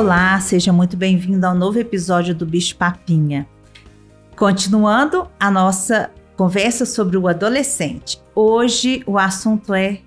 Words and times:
Olá, 0.00 0.40
seja 0.40 0.72
muito 0.72 0.96
bem-vindo 0.96 1.46
ao 1.46 1.54
novo 1.54 1.78
episódio 1.78 2.34
do 2.34 2.46
Bicho 2.46 2.74
Papinha. 2.74 3.46
Continuando 4.34 5.28
a 5.38 5.50
nossa 5.50 6.10
conversa 6.38 6.86
sobre 6.86 7.18
o 7.18 7.28
adolescente. 7.28 8.18
Hoje 8.34 9.02
o 9.06 9.18
assunto 9.18 9.74
é 9.74 10.00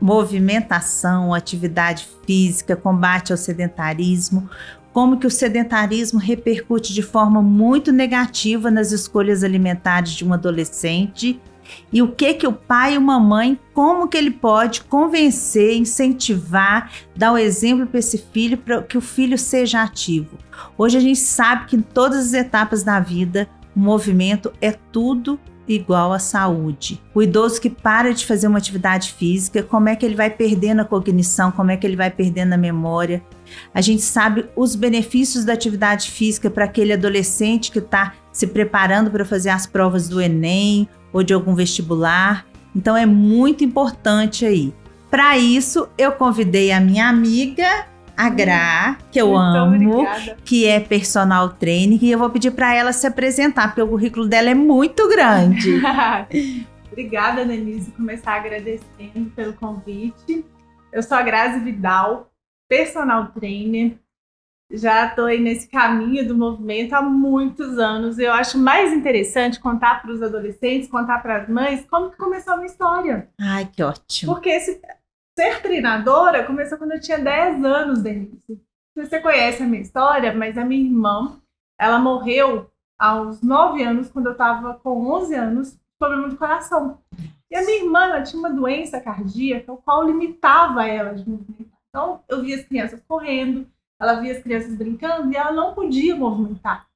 movimentação, 0.00 1.32
atividade 1.32 2.08
física, 2.26 2.74
combate 2.74 3.30
ao 3.30 3.38
sedentarismo, 3.38 4.50
como 4.92 5.16
que 5.16 5.28
o 5.28 5.30
sedentarismo 5.30 6.18
repercute 6.18 6.92
de 6.92 7.02
forma 7.02 7.40
muito 7.40 7.92
negativa 7.92 8.68
nas 8.68 8.90
escolhas 8.90 9.44
alimentares 9.44 10.10
de 10.10 10.24
um 10.24 10.32
adolescente 10.32 11.40
e 11.92 12.02
o 12.02 12.08
que 12.08 12.34
que 12.34 12.46
o 12.46 12.52
pai 12.52 12.94
e 12.94 12.98
uma 12.98 13.18
mãe, 13.18 13.58
como 13.72 14.08
que 14.08 14.16
ele 14.16 14.30
pode 14.30 14.82
convencer, 14.82 15.76
incentivar, 15.76 16.90
dar 17.16 17.32
o 17.32 17.34
um 17.34 17.38
exemplo 17.38 17.86
para 17.86 17.98
esse 17.98 18.18
filho 18.18 18.58
para 18.58 18.82
que 18.82 18.98
o 18.98 19.00
filho 19.00 19.38
seja 19.38 19.82
ativo. 19.82 20.38
Hoje 20.76 20.96
a 20.96 21.00
gente 21.00 21.18
sabe 21.18 21.66
que 21.66 21.76
em 21.76 21.82
todas 21.82 22.26
as 22.26 22.32
etapas 22.34 22.82
da 22.82 23.00
vida 23.00 23.48
o 23.74 23.80
movimento 23.80 24.52
é 24.60 24.72
tudo 24.72 25.38
igual 25.66 26.12
à 26.12 26.18
saúde. 26.18 27.00
O 27.14 27.22
idoso 27.22 27.60
que 27.60 27.70
para 27.70 28.12
de 28.12 28.26
fazer 28.26 28.46
uma 28.46 28.58
atividade 28.58 29.12
física, 29.12 29.62
como 29.62 29.88
é 29.88 29.96
que 29.96 30.04
ele 30.04 30.14
vai 30.14 30.30
perdendo 30.30 30.80
a 30.80 30.84
cognição, 30.84 31.50
como 31.50 31.70
é 31.70 31.76
que 31.76 31.86
ele 31.86 31.96
vai 31.96 32.10
perdendo 32.10 32.52
a 32.52 32.58
memória. 32.58 33.22
A 33.72 33.80
gente 33.80 34.02
sabe 34.02 34.46
os 34.54 34.74
benefícios 34.74 35.44
da 35.44 35.52
atividade 35.52 36.10
física 36.10 36.50
para 36.50 36.64
aquele 36.64 36.92
adolescente 36.92 37.70
que 37.70 37.78
está 37.78 38.14
se 38.32 38.46
preparando 38.46 39.10
para 39.10 39.24
fazer 39.24 39.50
as 39.50 39.66
provas 39.66 40.08
do 40.08 40.20
Enem 40.20 40.88
ou 41.14 41.22
de 41.22 41.32
algum 41.32 41.54
vestibular. 41.54 42.44
Então 42.76 42.94
é 42.96 43.06
muito 43.06 43.64
importante 43.64 44.44
aí. 44.44 44.74
Para 45.08 45.38
isso, 45.38 45.88
eu 45.96 46.10
convidei 46.10 46.72
a 46.72 46.80
minha 46.80 47.08
amiga, 47.08 47.86
a 48.16 48.28
Gra, 48.28 48.98
que 49.12 49.20
eu 49.20 49.28
muito 49.28 49.40
amo, 49.40 50.00
obrigada. 50.00 50.36
que 50.44 50.66
é 50.66 50.80
personal 50.80 51.50
trainer, 51.50 52.02
e 52.02 52.10
eu 52.10 52.18
vou 52.18 52.28
pedir 52.30 52.50
para 52.50 52.74
ela 52.74 52.92
se 52.92 53.06
apresentar, 53.06 53.68
porque 53.68 53.82
o 53.82 53.88
currículo 53.88 54.26
dela 54.26 54.50
é 54.50 54.54
muito 54.54 55.08
grande. 55.08 55.80
obrigada, 56.90 57.44
Denise, 57.44 57.92
começar 57.92 58.34
agradecendo 58.34 59.30
pelo 59.36 59.52
convite. 59.52 60.44
Eu 60.92 61.02
sou 61.02 61.16
a 61.16 61.22
Grazi 61.22 61.60
Vidal, 61.60 62.28
personal 62.68 63.26
trainer, 63.28 63.96
já 64.76 65.06
estou 65.06 65.26
aí 65.26 65.40
nesse 65.40 65.68
caminho 65.68 66.26
do 66.26 66.36
movimento 66.36 66.92
há 66.94 67.02
muitos 67.02 67.78
anos. 67.78 68.18
Eu 68.18 68.32
acho 68.32 68.58
mais 68.58 68.92
interessante 68.92 69.60
contar 69.60 70.02
para 70.02 70.12
os 70.12 70.22
adolescentes, 70.22 70.88
contar 70.88 71.20
para 71.22 71.42
as 71.42 71.48
mães 71.48 71.86
como 71.90 72.10
que 72.10 72.16
começou 72.16 72.54
a 72.54 72.56
minha 72.56 72.66
história. 72.66 73.28
Ai, 73.40 73.66
que 73.66 73.82
ótimo. 73.82 74.32
Porque 74.32 74.50
esse, 74.50 74.80
ser 75.38 75.60
treinadora 75.60 76.44
começou 76.44 76.78
quando 76.78 76.92
eu 76.92 77.00
tinha 77.00 77.18
10 77.18 77.64
anos, 77.64 78.02
Denise. 78.02 78.60
Você 78.96 79.20
conhece 79.20 79.62
a 79.62 79.66
minha 79.66 79.82
história, 79.82 80.32
mas 80.32 80.56
a 80.56 80.64
minha 80.64 80.84
irmã, 80.84 81.40
ela 81.78 81.98
morreu 81.98 82.70
aos 82.98 83.42
9 83.42 83.82
anos, 83.82 84.10
quando 84.10 84.26
eu 84.26 84.32
estava 84.32 84.74
com 84.74 85.10
11 85.10 85.34
anos, 85.34 85.78
problema 85.98 86.28
do 86.28 86.36
coração. 86.36 86.98
E 87.50 87.56
a 87.56 87.62
minha 87.62 87.84
irmã 87.84 88.22
tinha 88.22 88.38
uma 88.38 88.50
doença 88.50 89.00
cardíaca, 89.00 89.72
o 89.72 89.76
qual 89.76 90.06
limitava 90.06 90.86
ela 90.86 91.14
de 91.14 91.28
movimentar. 91.28 91.78
Então, 91.88 92.22
eu 92.28 92.42
via 92.42 92.56
as 92.56 92.64
crianças 92.64 93.00
correndo, 93.06 93.66
ela 94.00 94.20
via 94.20 94.32
as 94.32 94.42
crianças 94.42 94.74
brincando 94.74 95.32
e 95.32 95.36
ela 95.36 95.52
não 95.52 95.74
podia 95.74 96.16
movimentar. 96.16 96.86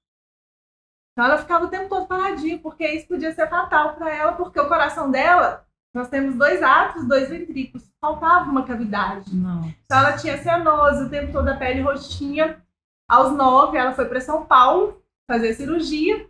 Então 1.12 1.24
ela 1.24 1.38
ficava 1.38 1.64
o 1.64 1.68
tempo 1.68 1.88
todo 1.88 2.06
paradinha, 2.06 2.58
porque 2.58 2.86
isso 2.86 3.08
podia 3.08 3.32
ser 3.32 3.48
fatal 3.48 3.96
para 3.96 4.14
ela, 4.14 4.32
porque 4.32 4.60
o 4.60 4.68
coração 4.68 5.10
dela, 5.10 5.66
nós 5.92 6.08
temos 6.08 6.36
dois 6.36 6.62
atos, 6.62 7.08
dois 7.08 7.28
ventrículos, 7.28 7.90
faltava 8.00 8.48
uma 8.48 8.64
cavidade. 8.64 9.34
Não. 9.34 9.64
Então 9.84 9.98
ela 9.98 10.16
tinha 10.16 10.38
cianose, 10.38 11.04
o 11.04 11.10
tempo 11.10 11.32
todo 11.32 11.48
a 11.48 11.56
pele 11.56 11.80
roxinha. 11.80 12.62
Aos 13.10 13.32
nove, 13.32 13.76
ela 13.78 13.94
foi 13.94 14.04
para 14.04 14.20
São 14.20 14.44
Paulo 14.46 15.02
fazer 15.26 15.54
cirurgia. 15.54 16.28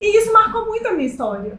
E 0.00 0.18
isso 0.18 0.32
marcou 0.32 0.64
muito 0.66 0.86
a 0.86 0.92
minha 0.92 1.08
história. 1.08 1.58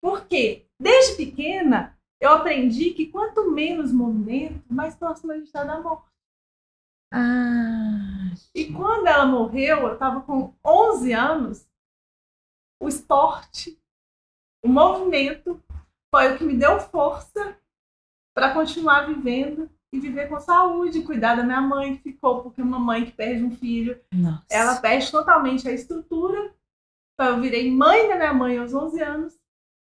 Porque 0.00 0.66
desde 0.80 1.16
pequena 1.16 1.96
eu 2.20 2.30
aprendi 2.30 2.90
que 2.90 3.06
quanto 3.06 3.50
menos 3.50 3.92
movimento, 3.92 4.64
mais 4.68 4.96
próximo 4.96 5.32
a 5.32 5.36
gente 5.36 5.46
está 5.46 5.62
da 5.62 5.80
morte. 5.80 6.07
Ah. 7.12 8.32
E 8.54 8.72
quando 8.72 9.06
ela 9.06 9.26
morreu, 9.26 9.78
eu 9.78 9.92
estava 9.94 10.20
com 10.20 10.54
11 10.64 11.12
anos, 11.12 11.68
o 12.80 12.88
esporte, 12.88 13.80
o 14.62 14.68
movimento, 14.68 15.62
foi 16.10 16.32
o 16.32 16.38
que 16.38 16.44
me 16.44 16.56
deu 16.56 16.80
força 16.80 17.56
para 18.34 18.52
continuar 18.52 19.06
vivendo 19.06 19.70
e 19.92 19.98
viver 19.98 20.28
com 20.28 20.38
saúde, 20.38 21.02
cuidar 21.02 21.34
da 21.34 21.42
minha 21.42 21.60
mãe 21.60 21.96
que 21.96 22.02
ficou, 22.02 22.42
porque 22.42 22.60
uma 22.60 22.78
mãe 22.78 23.04
que 23.04 23.12
perde 23.12 23.42
um 23.42 23.50
filho, 23.50 24.00
Nossa. 24.12 24.44
ela 24.50 24.76
perde 24.76 25.10
totalmente 25.10 25.68
a 25.68 25.72
estrutura. 25.72 26.54
Então 27.14 27.34
eu 27.34 27.40
virei 27.40 27.70
mãe 27.70 28.08
da 28.08 28.16
minha 28.16 28.34
mãe 28.34 28.58
aos 28.58 28.74
11 28.74 29.02
anos 29.02 29.38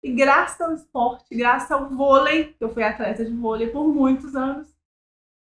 e 0.04 0.12
graças 0.12 0.62
ao 0.62 0.74
esporte, 0.74 1.36
graças 1.36 1.72
ao 1.72 1.90
vôlei, 1.90 2.56
eu 2.60 2.72
fui 2.72 2.84
atleta 2.84 3.26
de 3.26 3.34
vôlei 3.34 3.70
por 3.72 3.88
muitos 3.88 4.36
anos, 4.36 4.75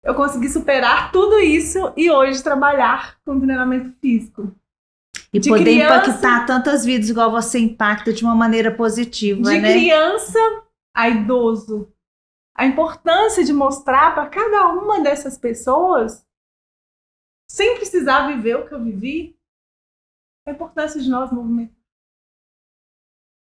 eu 0.04 0.16
consegui 0.16 0.50
superar 0.50 1.12
tudo 1.12 1.40
isso 1.40 1.94
e 1.96 2.10
hoje 2.10 2.44
trabalhar 2.44 3.20
com 3.24 3.40
treinamento 3.40 3.92
físico. 4.00 4.54
E 5.32 5.40
de 5.40 5.50
poder 5.50 5.64
criança, 5.64 6.10
impactar 6.10 6.46
tantas 6.46 6.84
vidas 6.84 7.10
igual 7.10 7.32
você 7.32 7.60
impacta 7.60 8.12
de 8.12 8.24
uma 8.24 8.36
maneira 8.36 8.74
positiva, 8.74 9.42
de 9.42 9.60
né? 9.60 9.68
De 9.68 9.80
criança 9.80 10.40
a 10.94 11.08
idoso. 11.08 11.92
A 12.56 12.66
importância 12.66 13.44
de 13.44 13.54
mostrar 13.54 14.14
para 14.14 14.28
cada 14.28 14.70
uma 14.70 15.00
dessas 15.02 15.38
pessoas, 15.38 16.26
sem 17.50 17.76
precisar 17.76 18.28
viver 18.28 18.56
o 18.56 18.68
que 18.68 18.74
eu 18.74 18.84
vivi, 18.84 19.38
a 20.46 20.52
importância 20.52 21.00
de 21.00 21.10
nós 21.10 21.32
movimentar. 21.32 21.76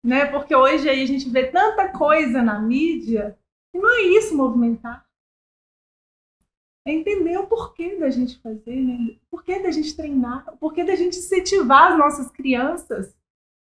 Né? 0.05 0.27
Porque 0.27 0.55
hoje 0.55 0.89
aí 0.89 1.03
a 1.03 1.07
gente 1.07 1.29
vê 1.29 1.47
tanta 1.51 1.89
coisa 1.89 2.43
na 2.43 2.59
mídia 2.59 3.39
e 3.75 3.79
não 3.79 3.91
é 3.97 4.03
isso 4.03 4.37
movimentar 4.37 5.06
é 6.87 6.93
entender 6.93 7.37
o 7.37 7.49
porquê 7.49 7.97
da 7.97 8.09
gente 8.09 8.39
fazer, 8.39 8.77
né? 8.77 9.17
O 9.27 9.37
porquê 9.37 9.59
da 9.59 9.73
gente 9.73 9.95
treinar, 9.97 10.45
o 10.55 10.57
porquê 10.57 10.85
da 10.85 10.95
gente 10.95 11.19
incentivar 11.19 11.93
as 11.93 11.99
nossas 11.99 12.31
crianças, 12.31 13.13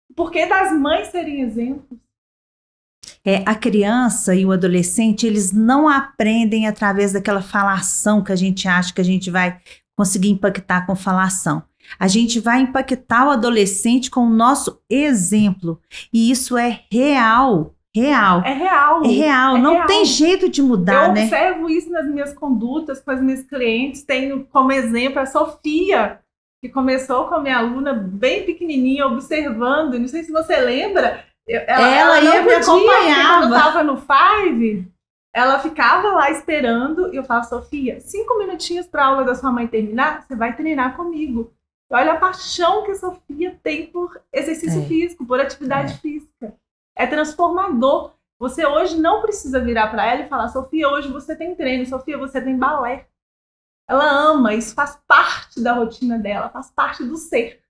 o 0.10 0.14
porquê 0.14 0.46
das 0.46 0.72
mães 0.80 1.08
serem 1.08 1.42
exemplos. 1.42 1.98
É, 3.26 3.44
a 3.46 3.56
criança 3.56 4.36
e 4.36 4.46
o 4.46 4.52
adolescente, 4.52 5.26
eles 5.26 5.52
não 5.52 5.90
aprendem 5.90 6.68
através 6.68 7.12
daquela 7.12 7.42
falação 7.42 8.24
que 8.24 8.32
a 8.32 8.36
gente 8.36 8.68
acha 8.68 8.94
que 8.94 9.02
a 9.02 9.04
gente 9.04 9.32
vai 9.32 9.60
conseguir 9.98 10.30
impactar 10.30 10.86
com 10.86 10.96
falação. 10.96 11.64
A 12.00 12.08
gente 12.08 12.40
vai 12.40 12.62
impactar 12.62 13.28
o 13.28 13.32
adolescente 13.32 14.12
com 14.12 14.22
o 14.22 14.30
nosso 14.30 14.80
exemplo. 14.90 15.82
E 16.14 16.30
isso 16.30 16.58
é 16.58 16.84
real. 16.92 17.74
Real. 18.02 18.42
É 18.46 18.54
real. 18.54 19.04
É 19.04 19.08
real. 19.08 19.56
É 19.58 19.60
não 19.60 19.74
real. 19.74 19.88
tem 19.88 20.06
jeito 20.06 20.50
de 20.50 20.62
mudar, 20.62 21.08
Eu 21.10 21.14
né? 21.14 21.22
Eu 21.22 21.26
observo 21.26 21.70
isso 21.70 21.90
nas 21.92 22.06
minhas 22.08 22.34
condutas 22.34 23.02
com 23.02 23.12
as 23.12 23.22
minhas 23.22 23.44
clientes. 23.44 24.04
Tenho 24.04 24.46
como 24.46 24.72
exemplo 24.72 25.20
a 25.20 25.26
Sofia, 25.26 26.20
que 26.62 26.70
começou 26.70 27.28
com 27.28 27.36
a 27.36 27.40
minha 27.40 27.58
aluna 27.58 27.94
bem 27.94 28.46
pequenininha, 28.46 29.08
observando. 29.08 30.00
Não 30.00 30.08
sei 30.08 30.24
se 30.24 30.32
você 30.32 30.58
lembra. 30.58 31.24
Ela, 31.48 31.64
ela, 31.68 32.18
ela 32.20 32.22
ia 32.36 32.42
me 32.44 32.54
acompanhar. 32.54 33.40
Quando 33.40 33.54
eu 33.54 33.58
estava 33.58 33.84
no 33.84 33.98
Five, 33.98 34.88
ela 35.34 35.60
ficava 35.60 36.10
lá 36.12 36.30
esperando. 36.32 37.14
E 37.14 37.18
eu 37.18 37.24
falava, 37.24 37.46
Sofia, 37.48 38.00
cinco 38.02 38.38
minutinhos 38.38 38.86
para 38.88 39.04
a 39.04 39.08
aula 39.08 39.24
da 39.24 39.36
sua 39.36 39.52
mãe 39.52 39.68
terminar, 39.68 40.24
você 40.28 40.36
vai 40.36 40.56
treinar 40.56 40.96
comigo. 40.98 41.52
Olha 41.90 42.14
a 42.14 42.18
paixão 42.18 42.84
que 42.84 42.92
a 42.92 42.96
Sofia 42.96 43.58
tem 43.64 43.86
por 43.86 44.20
exercício 44.34 44.82
É. 44.82 44.86
físico, 44.86 45.26
por 45.26 45.40
atividade 45.40 45.94
física 46.00 46.54
é 46.98 47.06
transformador. 47.06 48.14
Você 48.40 48.66
hoje 48.66 49.00
não 49.00 49.22
precisa 49.22 49.60
virar 49.60 49.88
para 49.88 50.06
ela 50.06 50.24
e 50.24 50.28
falar, 50.28 50.50
Sofia, 50.50 50.90
hoje 50.90 51.12
você 51.12 51.36
tem 51.36 51.56
treino, 51.56 51.86
Sofia, 51.86 52.18
você 52.18 52.42
tem 52.42 52.58
balé. 52.58 53.08
Ela 53.88 54.10
ama, 54.10 54.54
isso 54.54 54.76
faz 54.76 55.00
parte 55.08 55.62
da 55.62 55.74
rotina 55.74 56.20
dela, 56.20 56.50
faz 56.50 56.70
parte 56.70 57.04
do 57.04 57.16
ser. 57.16 57.62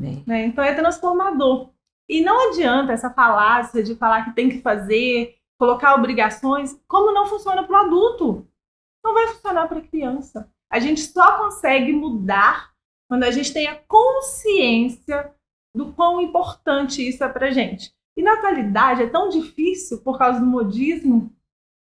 É. 0.00 0.22
Né? 0.26 0.46
Então 0.46 0.62
é 0.62 0.74
transformador. 0.74 1.70
E 2.08 2.22
não 2.22 2.50
adianta 2.50 2.92
essa 2.92 3.10
falácia 3.10 3.82
de 3.82 3.96
falar 3.96 4.24
que 4.24 4.34
tem 4.34 4.48
que 4.48 4.60
fazer, 4.60 5.36
colocar 5.58 5.94
obrigações, 5.94 6.78
como 6.86 7.12
não 7.12 7.26
funciona 7.26 7.64
para 7.66 7.82
o 7.82 7.86
adulto. 7.86 8.46
Não 9.04 9.12
vai 9.12 9.26
funcionar 9.28 9.66
para 9.68 9.78
a 9.78 9.86
criança. 9.86 10.48
A 10.70 10.78
gente 10.78 11.00
só 11.00 11.38
consegue 11.38 11.92
mudar 11.92 12.72
quando 13.08 13.24
a 13.24 13.30
gente 13.30 13.52
tem 13.52 13.66
a 13.66 13.76
consciência 13.76 15.32
do 15.74 15.92
quão 15.92 16.20
importante 16.20 17.06
isso 17.06 17.22
é 17.24 17.28
para 17.28 17.50
gente. 17.50 17.95
E 18.16 18.22
na 18.22 18.34
atualidade 18.34 19.02
é 19.02 19.06
tão 19.06 19.28
difícil 19.28 19.98
por 19.98 20.18
causa 20.18 20.40
do 20.40 20.46
modismo, 20.46 21.30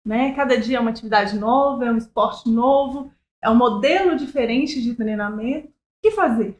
né? 0.03 0.33
Cada 0.33 0.57
dia 0.57 0.77
é 0.77 0.79
uma 0.79 0.89
atividade 0.89 1.37
nova, 1.37 1.85
é 1.85 1.91
um 1.91 1.97
esporte 1.97 2.49
novo, 2.49 3.11
é 3.41 3.49
um 3.49 3.55
modelo 3.55 4.17
diferente 4.17 4.81
de 4.81 4.95
treinamento. 4.95 5.67
O 5.67 5.71
que 6.01 6.11
fazer? 6.11 6.59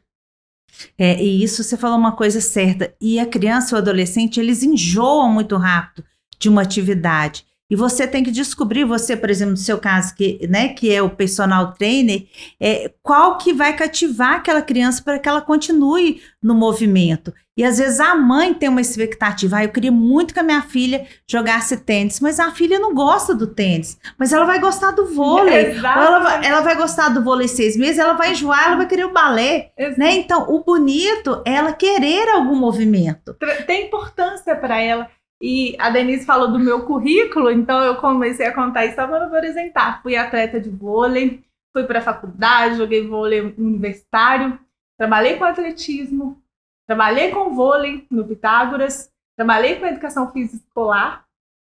É, 0.98 1.22
e 1.22 1.44
isso 1.44 1.64
você 1.64 1.78
falou 1.78 1.98
uma 1.98 2.16
coisa 2.16 2.42
certa. 2.42 2.94
E 3.00 3.20
a 3.20 3.26
criança 3.26 3.76
ou 3.76 3.82
adolescente, 3.82 4.40
eles 4.40 4.64
enjoam 4.64 5.32
muito 5.32 5.58
rápido 5.58 6.06
de 6.38 6.50
uma 6.50 6.62
atividade. 6.62 7.46
E 7.76 7.78
você 7.78 8.08
tem 8.08 8.24
que 8.24 8.32
descobrir, 8.32 8.86
você, 8.86 9.18
por 9.18 9.30
exemplo, 9.30 9.52
no 9.52 9.58
seu 9.58 9.78
caso, 9.78 10.16
que, 10.16 10.48
né, 10.48 10.70
que 10.70 10.96
é 10.96 11.02
o 11.02 11.10
personal 11.10 11.74
trainer, 11.74 12.26
é, 12.58 12.90
qual 13.04 13.38
que 13.38 13.52
vai 13.52 13.76
cativar 13.76 14.36
aquela 14.36 14.62
criança 14.62 15.04
para 15.04 15.20
que 15.20 15.28
ela 15.28 15.42
continue 15.42 16.22
no 16.42 16.56
movimento. 16.56 17.34
E 17.58 17.66
às 17.66 17.78
vezes 17.78 18.00
a 18.00 18.16
mãe 18.16 18.54
tem 18.54 18.70
uma 18.70 18.80
expectativa, 18.80 19.58
ah, 19.58 19.66
eu 19.66 19.70
queria 19.70 19.92
muito 19.92 20.34
que 20.34 20.40
a 20.40 20.44
minha 20.44 20.62
filha 20.62 21.06
jogasse 21.30 21.76
tênis, 21.76 22.22
mas 22.22 22.40
a 22.40 22.50
filha 22.52 22.80
não 22.80 22.94
gosta 22.94 23.36
do 23.36 23.48
tênis, 23.48 23.98
mas 24.18 24.32
ela 24.32 24.46
vai 24.46 24.60
gostar 24.60 24.92
do 24.92 25.08
vôlei, 25.14 25.76
ela 25.76 26.20
vai, 26.20 26.46
ela 26.46 26.62
vai 26.62 26.78
gostar 26.78 27.10
do 27.10 27.22
vôlei 27.22 27.50
seis 27.50 27.76
meses, 27.76 28.00
ela 28.00 28.14
vai 28.14 28.32
enjoar, 28.32 28.68
ela 28.68 28.78
vai 28.78 28.88
querer 28.88 29.06
o 29.06 29.12
balé, 29.12 29.72
né? 29.98 30.16
Então, 30.16 30.50
o 30.50 30.64
bonito 30.64 31.42
é 31.46 31.56
ela 31.56 31.74
querer 31.74 32.30
algum 32.30 32.56
movimento. 32.56 33.36
Tem 33.68 33.88
importância 33.88 34.56
para 34.56 34.82
ela. 34.82 35.10
E 35.42 35.76
a 35.80 35.90
Denise 35.90 36.26
falou 36.26 36.52
do 36.52 36.60
meu 36.60 36.86
currículo, 36.86 37.52
então 37.52 37.84
eu 37.84 37.98
comecei 37.98 38.46
a 38.46 38.54
contar 38.54 38.86
isso 38.86 38.96
só 38.96 39.08
para 39.08 39.26
apresentar. 39.26 40.02
Fui 40.02 40.16
atleta 40.16 40.60
de 40.60 40.70
vôlei, 40.70 41.44
fui 41.74 41.84
para 41.84 42.00
a 42.00 42.04
faculdade, 42.04 42.78
joguei 42.78 43.06
vôlei 43.06 43.42
universitário, 43.58 44.58
trabalhei 44.98 45.38
com 45.38 45.44
atletismo, 45.44 46.42
trabalhei 46.88 47.32
com 47.32 47.54
vôlei 47.54 48.08
no 48.10 48.26
Pitágoras, 48.26 49.12
trabalhei 49.38 49.78
com 49.78 49.86
educação 49.86 50.32
física 50.32 50.64
escolar, 50.66 51.26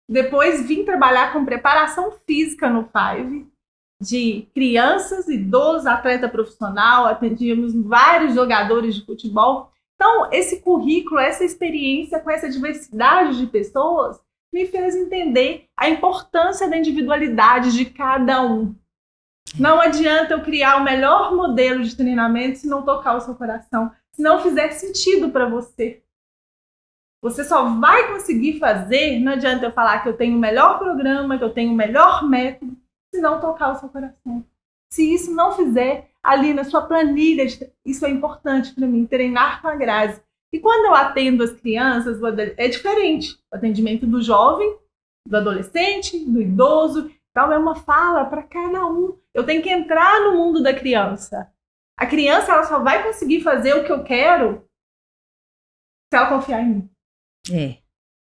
depois 0.09 0.67
vim 0.67 0.85
trabalhar 0.85 1.33
com 1.33 1.45
preparação 1.45 2.13
física 2.25 2.69
no 2.71 2.89
Five, 2.89 3.49
de 4.01 4.47
crianças, 4.55 5.27
idosos, 5.27 5.87
atleta 5.87 6.29
profissional, 6.29 7.07
atendíamos 7.07 7.75
vários 7.75 8.35
jogadores 8.35 8.95
de 8.95 9.05
futebol. 9.05 9.73
Então, 9.97 10.31
esse 10.31 10.61
currículo, 10.61 11.19
essa 11.19 11.45
experiência 11.45 12.21
com 12.21 12.31
essa 12.31 12.49
diversidade 12.49 13.39
de 13.39 13.47
pessoas 13.47 14.21
me 14.53 14.67
fez 14.67 14.95
entender 14.95 15.67
a 15.77 15.89
importância 15.89 16.69
da 16.69 16.77
individualidade 16.77 17.73
de 17.73 17.87
cada 17.87 18.43
um. 18.43 18.75
Não 19.59 19.81
adianta 19.81 20.35
eu 20.35 20.43
criar 20.43 20.77
o 20.77 20.85
melhor 20.85 21.35
modelo 21.35 21.83
de 21.83 21.97
treinamento 21.97 22.59
se 22.59 22.67
não 22.67 22.83
tocar 22.83 23.17
o 23.17 23.21
seu 23.21 23.35
coração, 23.35 23.91
se 24.13 24.23
não 24.23 24.43
fizer 24.43 24.71
sentido 24.73 25.31
para 25.31 25.49
você. 25.49 26.03
Você 27.23 27.45
só 27.45 27.65
vai 27.79 28.09
conseguir 28.13 28.59
fazer, 28.59 29.19
não 29.21 29.33
adianta 29.33 29.67
eu 29.67 29.73
falar 29.73 30.01
que 30.01 30.09
eu 30.09 30.17
tenho 30.17 30.37
o 30.37 30.41
melhor 30.41 30.79
programa, 30.79 31.39
que 31.39 31.45
eu 31.45 31.53
tenho 31.53 31.73
o 31.73 31.77
melhor 31.77 32.29
método, 32.29 32.77
se 33.13 33.21
não 33.21 33.41
tocar 33.41 33.73
o 33.73 33.77
seu 33.77 33.89
coração. 33.89 34.45
Se 34.93 35.13
isso 35.13 35.35
não 35.35 35.53
fizer, 35.53 36.11
ali 36.27 36.53
na 36.53 36.65
sua 36.65 36.83
planilha. 36.83 37.47
Isso 37.85 38.05
é 38.05 38.11
importante 38.11 38.75
para 38.75 38.87
mim, 38.87 39.07
treinar 39.07 39.63
com 39.63 39.69
a 39.69 39.77
Grazi. 39.77 40.21
E 40.53 40.59
quando 40.59 40.87
eu 40.87 40.95
atendo 40.95 41.45
as 41.45 41.53
crianças, 41.53 42.21
é 42.57 42.69
diferente. 42.69 43.39
O 43.53 43.57
atendimento 43.57 44.07
do 44.07 44.21
jovem, 44.21 44.77
do 45.27 45.37
adolescente, 45.37 46.19
do 46.19 46.43
idoso, 46.43 47.11
então 47.31 47.53
é 47.53 47.59
uma 47.59 47.77
fala 47.77 48.25
para 48.25 48.43
cada 48.43 48.87
um. 48.87 49.19
Eu 49.33 49.45
tenho 49.45 49.63
que 49.63 49.71
entrar 49.71 50.21
no 50.21 50.37
mundo 50.37 50.63
da 50.63 50.75
criança. 50.75 51.51
A 51.99 52.07
criança 52.07 52.53
ela 52.53 52.65
só 52.65 52.83
vai 52.83 53.03
conseguir 53.03 53.41
fazer 53.41 53.75
o 53.75 53.85
que 53.85 53.93
eu 53.93 54.03
quero 54.03 54.67
se 56.13 56.17
ela 56.19 56.29
confiar 56.29 56.63
em 56.63 56.69
mim. 56.69 56.91
É. 57.53 57.77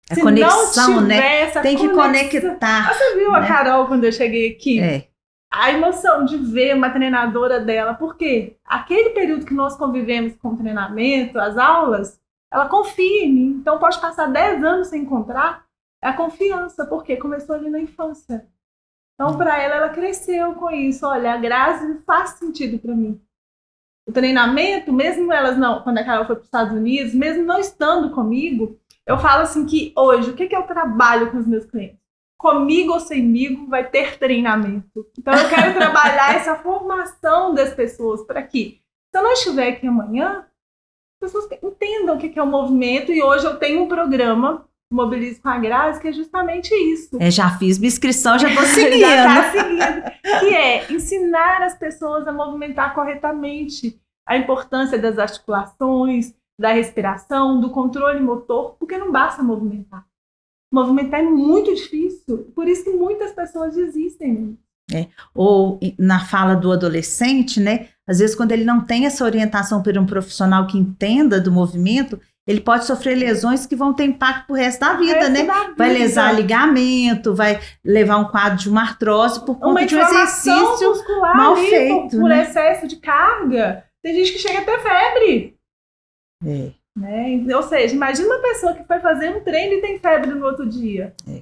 A 0.10 0.16
se 0.16 0.22
conexão, 0.22 1.02
né? 1.02 1.50
Tem 1.62 1.76
que 1.76 1.90
conectar. 1.90 2.94
Você 2.94 3.16
viu 3.16 3.32
né? 3.32 3.40
a 3.40 3.48
Carol 3.48 3.88
quando 3.88 4.04
eu 4.04 4.12
cheguei 4.12 4.52
aqui? 4.52 4.80
É 4.80 5.15
a 5.58 5.72
emoção 5.72 6.26
de 6.26 6.38
ver 6.38 6.76
uma 6.76 6.90
treinadora 6.90 7.60
dela, 7.60 7.94
porque 7.94 8.58
aquele 8.66 9.12
período 9.12 9.46
que 9.46 9.54
nós 9.54 9.76
convivemos 9.78 10.36
com 10.36 10.50
o 10.50 10.58
treinamento, 10.58 11.40
as 11.40 11.58
aulas, 11.58 12.20
ela 12.52 12.68
confia 12.68 13.26
em 13.26 13.34
mim. 13.34 13.58
Então 13.62 13.80
pode 13.80 14.00
passar 14.00 14.28
10 14.28 14.64
anos 14.64 14.88
sem 14.88 15.04
encontrar, 15.04 15.66
é 16.04 16.10
a 16.10 16.14
confiança, 16.14 16.86
porque 16.86 17.16
começou 17.18 17.56
ali 17.56 17.70
na 17.70 17.80
infância. 17.80 18.46
Então, 19.14 19.38
para 19.38 19.62
ela, 19.62 19.76
ela 19.76 19.90
cresceu 19.90 20.56
com 20.56 20.70
isso. 20.70 21.08
Olha, 21.08 21.34
a 21.34 21.38
Grazi 21.38 22.02
faz 22.06 22.32
sentido 22.32 22.78
para 22.78 22.94
mim. 22.94 23.20
O 24.06 24.12
treinamento, 24.12 24.92
mesmo 24.92 25.32
elas 25.32 25.58
não, 25.58 25.82
quando 25.82 25.98
a 25.98 26.04
Carol 26.04 26.26
foi 26.26 26.36
para 26.36 26.42
os 26.42 26.48
Estados 26.48 26.74
Unidos, 26.74 27.14
mesmo 27.14 27.44
não 27.44 27.58
estando 27.58 28.14
comigo, 28.14 28.78
eu 29.06 29.18
falo 29.18 29.44
assim 29.44 29.66
que 29.66 29.94
hoje, 29.96 30.32
o 30.32 30.36
que, 30.36 30.48
que 30.48 30.56
eu 30.56 30.64
trabalho 30.64 31.32
com 31.32 31.38
os 31.38 31.48
meus 31.48 31.66
clientes? 31.66 32.05
Comigo 32.38 32.94
ou 32.94 33.00
semigo, 33.00 33.68
vai 33.68 33.90
ter 33.90 34.18
treinamento. 34.18 35.08
Então 35.18 35.34
eu 35.34 35.50
quero 35.50 35.74
trabalhar 35.78 36.36
essa 36.36 36.56
formação 36.56 37.54
das 37.54 37.74
pessoas 37.74 38.24
para 38.24 38.42
que, 38.44 38.82
se 39.12 39.20
eu 39.20 39.24
não 39.24 39.32
estiver 39.32 39.70
aqui 39.70 39.88
amanhã, 39.88 40.46
as 41.22 41.32
pessoas 41.32 41.50
entendam 41.64 42.16
o 42.16 42.20
que 42.20 42.38
é 42.38 42.44
o 42.44 42.48
movimento 42.48 43.12
e 43.12 43.24
hoje 43.24 43.46
eu 43.46 43.58
tenho 43.58 43.84
um 43.84 43.88
programa 43.88 44.68
Mobilize 44.92 45.42
com 45.42 45.50
a 45.50 45.58
Grazi, 45.58 46.00
que 46.00 46.08
é 46.08 46.14
justamente 46.14 46.74
isso. 46.74 47.18
É, 47.20 47.32
já 47.32 47.50
fiz 47.58 47.80
minha 47.80 47.88
inscrição, 47.88 48.38
já 48.38 48.50
estou 48.50 48.64
seguindo. 48.66 49.00
já 49.00 49.26
tá 49.26 49.52
seguindo. 49.52 50.40
Que 50.40 50.56
é 50.56 50.92
ensinar 50.92 51.64
as 51.64 51.78
pessoas 51.78 52.28
a 52.28 52.32
movimentar 52.32 52.94
corretamente 52.94 54.00
a 54.28 54.38
importância 54.38 54.98
das 54.98 55.18
articulações, 55.18 56.34
da 56.60 56.72
respiração, 56.72 57.60
do 57.60 57.72
controle 57.72 58.20
motor, 58.20 58.76
porque 58.80 58.98
não 58.98 59.12
basta 59.12 59.44
movimentar 59.44 60.06
movimentar 60.76 61.22
é 61.22 61.24
muito 61.24 61.74
difícil, 61.74 62.52
por 62.54 62.68
isso 62.68 62.84
que 62.84 62.92
muitas 62.92 63.32
pessoas 63.32 63.74
desistem. 63.74 64.58
É. 64.94 65.08
Ou 65.34 65.80
na 65.98 66.20
fala 66.20 66.54
do 66.54 66.72
adolescente, 66.72 67.60
né? 67.60 67.88
Às 68.08 68.20
vezes, 68.20 68.36
quando 68.36 68.52
ele 68.52 68.64
não 68.64 68.82
tem 68.82 69.08
essa 69.08 69.24
orientação 69.24 69.82
por 69.82 69.98
um 69.98 70.06
profissional 70.06 70.68
que 70.68 70.78
entenda 70.78 71.42
do 71.42 71.52
movimento, 71.52 72.20
ele 72.48 72.62
pode 72.62 72.86
sofrer 72.86 73.16
lesões 73.16 73.66
que 73.66 73.76
vão 73.76 73.92
ter 73.94 74.04
impacto 74.04 74.46
pro 74.46 74.56
resto 74.56 74.82
da 74.82 74.94
vida, 74.94 75.16
resto 75.16 75.32
né? 75.32 75.44
Da 75.44 75.62
vida. 75.62 75.74
Vai 75.76 75.92
lesar 75.92 76.36
ligamento, 76.36 77.34
vai 77.34 77.60
levar 77.84 78.18
um 78.18 78.26
quadro 78.26 78.60
de 78.60 78.70
uma 78.70 78.82
artrose 78.82 79.44
por 79.44 79.56
conta 79.56 79.68
uma 79.68 79.86
de 79.86 79.96
um 79.96 80.00
exercício 80.00 80.94
mal 81.36 81.56
ali, 81.56 81.68
feito. 81.68 82.10
Por, 82.12 82.20
por 82.20 82.30
né? 82.30 82.44
excesso 82.44 82.88
de 82.88 82.98
carga. 82.98 83.84
Tem 84.04 84.14
gente 84.14 84.34
que 84.34 84.40
chega 84.40 84.60
até 84.60 84.78
febre. 84.78 85.58
É. 86.46 86.72
Né? 86.96 87.44
Ou 87.54 87.64
seja, 87.64 87.94
imagina 87.94 88.28
uma 88.28 88.42
pessoa 88.42 88.74
que 88.74 88.86
foi 88.86 89.00
fazer 89.00 89.30
um 89.30 89.42
treino 89.42 89.74
e 89.74 89.82
tem 89.82 90.00
febre 90.00 90.34
no 90.34 90.46
outro 90.46 90.66
dia. 90.66 91.14
É. 91.28 91.42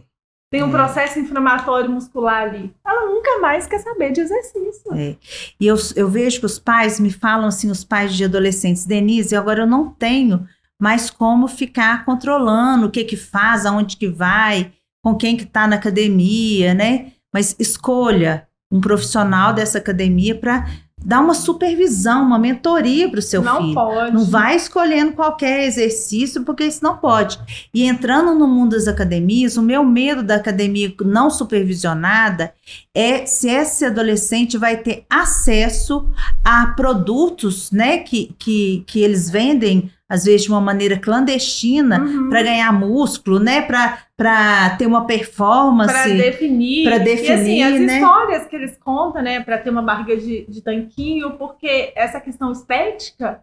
Tem 0.51 0.63
um 0.63 0.69
é. 0.69 0.71
processo 0.71 1.19
inflamatório 1.19 1.89
muscular 1.89 2.43
ali. 2.43 2.73
Ela 2.85 3.05
nunca 3.07 3.39
mais 3.39 3.67
quer 3.67 3.79
saber 3.79 4.11
de 4.11 4.21
exercício. 4.21 4.93
É. 4.93 5.15
E 5.59 5.67
eu, 5.67 5.75
eu 5.95 6.09
vejo 6.09 6.39
que 6.39 6.45
os 6.45 6.59
pais 6.59 6.99
me 6.99 7.11
falam 7.11 7.47
assim, 7.47 7.69
os 7.69 7.83
pais 7.83 8.15
de 8.15 8.23
adolescentes, 8.23 8.85
Denise, 8.85 9.35
agora 9.35 9.61
eu 9.61 9.67
não 9.67 9.89
tenho 9.89 10.47
mais 10.79 11.09
como 11.09 11.47
ficar 11.47 12.03
controlando 12.03 12.87
o 12.87 12.91
que 12.91 13.03
que 13.03 13.15
faz, 13.15 13.65
aonde 13.65 13.95
que 13.95 14.07
vai, 14.07 14.71
com 15.03 15.15
quem 15.15 15.37
que 15.37 15.43
está 15.43 15.67
na 15.67 15.75
academia, 15.75 16.73
né? 16.73 17.13
Mas 17.33 17.55
escolha 17.59 18.47
um 18.71 18.81
profissional 18.81 19.53
dessa 19.53 19.77
academia 19.77 20.35
para 20.35 20.67
Dá 21.05 21.19
uma 21.19 21.33
supervisão, 21.33 22.23
uma 22.23 22.39
mentoria 22.39 23.09
para 23.09 23.19
o 23.19 23.21
seu 23.21 23.41
não 23.41 23.57
filho. 23.57 23.73
Não 23.73 23.73
pode. 23.73 24.13
Não 24.13 24.25
vai 24.25 24.55
escolhendo 24.55 25.13
qualquer 25.13 25.65
exercício, 25.65 26.43
porque 26.43 26.63
isso 26.63 26.83
não 26.83 26.97
pode. 26.97 27.39
E 27.73 27.83
entrando 27.83 28.33
no 28.33 28.47
mundo 28.47 28.71
das 28.71 28.87
academias, 28.87 29.57
o 29.57 29.61
meu 29.61 29.83
medo 29.83 30.23
da 30.23 30.35
academia 30.35 30.93
não 31.01 31.29
supervisionada 31.29 32.53
é 32.95 33.25
se 33.25 33.49
esse 33.49 33.85
adolescente 33.85 34.57
vai 34.57 34.77
ter 34.77 35.05
acesso 35.09 36.07
a 36.43 36.67
produtos 36.67 37.71
né, 37.71 37.99
que, 37.99 38.35
que, 38.37 38.83
que 38.85 39.01
eles 39.01 39.29
vendem 39.29 39.91
às 40.13 40.25
vezes 40.25 40.43
de 40.43 40.49
uma 40.51 40.61
maneira 40.61 40.99
clandestina, 40.99 41.99
uhum. 41.99 42.29
para 42.29 42.43
ganhar 42.43 42.71
músculo, 42.71 43.39
né? 43.39 43.63
Para 43.63 44.75
ter 44.77 44.85
uma 44.85 45.07
performance. 45.07 45.91
Para 45.91 46.07
definir. 46.07 46.83
Para 46.83 46.97
definir. 46.99 47.29
E 47.29 47.63
assim, 47.63 47.63
as 47.63 47.79
né? 47.81 47.95
histórias 47.95 48.45
que 48.45 48.55
eles 48.55 48.77
contam, 48.77 49.23
né? 49.23 49.39
Para 49.39 49.57
ter 49.57 49.71
uma 49.71 49.81
barriga 49.81 50.15
de, 50.15 50.45
de 50.47 50.61
tanquinho, 50.61 51.31
porque 51.31 51.91
essa 51.95 52.21
questão 52.21 52.51
estética 52.51 53.41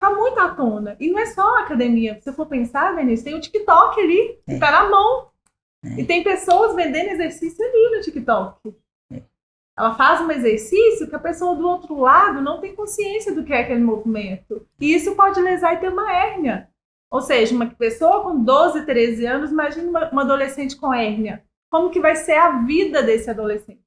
tá 0.00 0.10
muito 0.10 0.40
à 0.40 0.48
tona. 0.48 0.96
E 0.98 1.08
não 1.10 1.20
é 1.20 1.26
só 1.26 1.58
a 1.58 1.60
academia. 1.60 2.16
Se 2.16 2.24
você 2.24 2.32
for 2.32 2.46
pensar, 2.46 2.96
Denise, 2.96 3.22
tem 3.22 3.34
o 3.34 3.40
TikTok 3.40 4.00
ali, 4.00 4.38
que 4.44 4.54
é. 4.54 4.58
tá 4.58 4.72
na 4.72 4.90
mão. 4.90 5.23
É. 5.84 6.00
E 6.00 6.04
tem 6.04 6.22
pessoas 6.22 6.74
vendendo 6.74 7.10
exercício 7.10 7.64
ali 7.64 7.96
no 7.96 8.02
TikTok. 8.02 8.74
Ela 9.76 9.94
faz 9.94 10.20
um 10.20 10.30
exercício 10.30 11.08
que 11.08 11.16
a 11.16 11.20
pessoa 11.20 11.56
do 11.56 11.66
outro 11.66 11.98
lado 11.98 12.40
não 12.40 12.60
tem 12.60 12.76
consciência 12.76 13.34
do 13.34 13.44
que 13.44 13.52
é 13.52 13.60
aquele 13.60 13.82
movimento. 13.82 14.64
E 14.80 14.94
isso 14.94 15.16
pode 15.16 15.40
lesar 15.40 15.74
e 15.74 15.78
ter 15.78 15.88
uma 15.88 16.12
hérnia. 16.12 16.68
Ou 17.10 17.20
seja, 17.20 17.54
uma 17.54 17.66
pessoa 17.66 18.22
com 18.22 18.42
12, 18.42 18.86
13 18.86 19.26
anos, 19.26 19.50
imagine 19.50 19.88
uma, 19.88 20.08
uma 20.10 20.22
adolescente 20.22 20.76
com 20.76 20.94
hérnia. 20.94 21.44
Como 21.70 21.90
que 21.90 22.00
vai 22.00 22.14
ser 22.14 22.34
a 22.34 22.62
vida 22.62 23.02
desse 23.02 23.28
adolescente? 23.28 23.82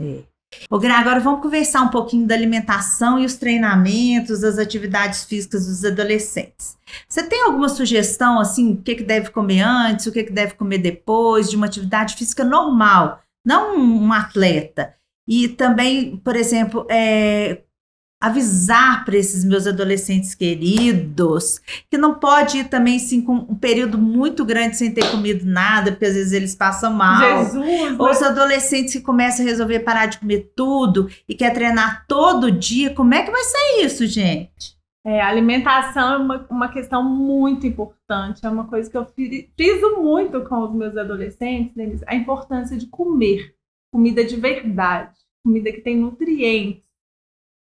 É. 0.00 0.22
Ô, 0.70 0.78
Gra, 0.78 0.98
agora 0.98 1.20
vamos 1.20 1.42
conversar 1.42 1.82
um 1.82 1.88
pouquinho 1.88 2.26
da 2.26 2.34
alimentação 2.34 3.18
e 3.18 3.24
os 3.24 3.36
treinamentos, 3.36 4.42
as 4.42 4.58
atividades 4.58 5.24
físicas 5.24 5.66
dos 5.66 5.84
adolescentes. 5.84 6.76
Você 7.08 7.22
tem 7.22 7.42
alguma 7.42 7.68
sugestão, 7.68 8.38
assim, 8.38 8.72
o 8.72 8.82
que, 8.82 8.96
que 8.96 9.02
deve 9.02 9.30
comer 9.30 9.60
antes, 9.60 10.06
o 10.06 10.12
que, 10.12 10.24
que 10.24 10.32
deve 10.32 10.54
comer 10.54 10.78
depois 10.78 11.50
de 11.50 11.56
uma 11.56 11.66
atividade 11.66 12.14
física 12.14 12.44
normal? 12.44 13.20
Não 13.44 13.76
um 13.76 14.12
atleta. 14.12 14.94
E 15.28 15.48
também, 15.48 16.16
por 16.18 16.36
exemplo, 16.36 16.86
é, 16.88 17.62
avisar 18.26 19.04
para 19.04 19.16
esses 19.16 19.44
meus 19.44 19.66
adolescentes 19.66 20.34
queridos 20.34 21.60
que 21.90 21.98
não 21.98 22.14
pode 22.14 22.58
ir 22.58 22.64
também 22.68 22.98
sim 22.98 23.20
com 23.22 23.34
um 23.34 23.54
período 23.54 23.98
muito 23.98 24.44
grande 24.44 24.76
sem 24.76 24.92
ter 24.92 25.10
comido 25.10 25.44
nada, 25.44 25.92
porque 25.92 26.06
às 26.06 26.14
vezes 26.14 26.32
eles 26.32 26.54
passam 26.54 26.92
mal. 26.92 27.44
Jesus, 27.44 27.98
Ou 27.98 28.06
né? 28.06 28.12
os 28.12 28.22
adolescentes 28.22 28.92
que 28.92 29.00
começam 29.00 29.44
a 29.44 29.48
resolver 29.48 29.80
parar 29.80 30.06
de 30.06 30.18
comer 30.18 30.52
tudo 30.54 31.08
e 31.28 31.34
quer 31.34 31.52
treinar 31.52 32.04
todo 32.06 32.50
dia, 32.50 32.94
como 32.94 33.14
é 33.14 33.22
que 33.22 33.30
vai 33.30 33.42
ser 33.44 33.84
isso, 33.84 34.06
gente? 34.06 34.76
É, 35.04 35.20
a 35.20 35.28
alimentação 35.28 36.14
é 36.14 36.16
uma, 36.16 36.46
uma 36.50 36.68
questão 36.68 37.02
muito 37.04 37.64
importante. 37.64 38.44
É 38.44 38.48
uma 38.48 38.66
coisa 38.66 38.90
que 38.90 38.96
eu 38.96 39.06
fri- 39.06 39.48
friso 39.56 40.02
muito 40.02 40.40
com 40.42 40.64
os 40.64 40.74
meus 40.74 40.96
adolescentes, 40.96 41.72
Denise, 41.76 42.02
a 42.08 42.14
importância 42.16 42.76
de 42.76 42.86
comer 42.86 43.54
comida 43.92 44.24
de 44.24 44.34
verdade, 44.36 45.14
comida 45.44 45.70
que 45.70 45.80
tem 45.80 45.96
nutrientes. 45.96 46.82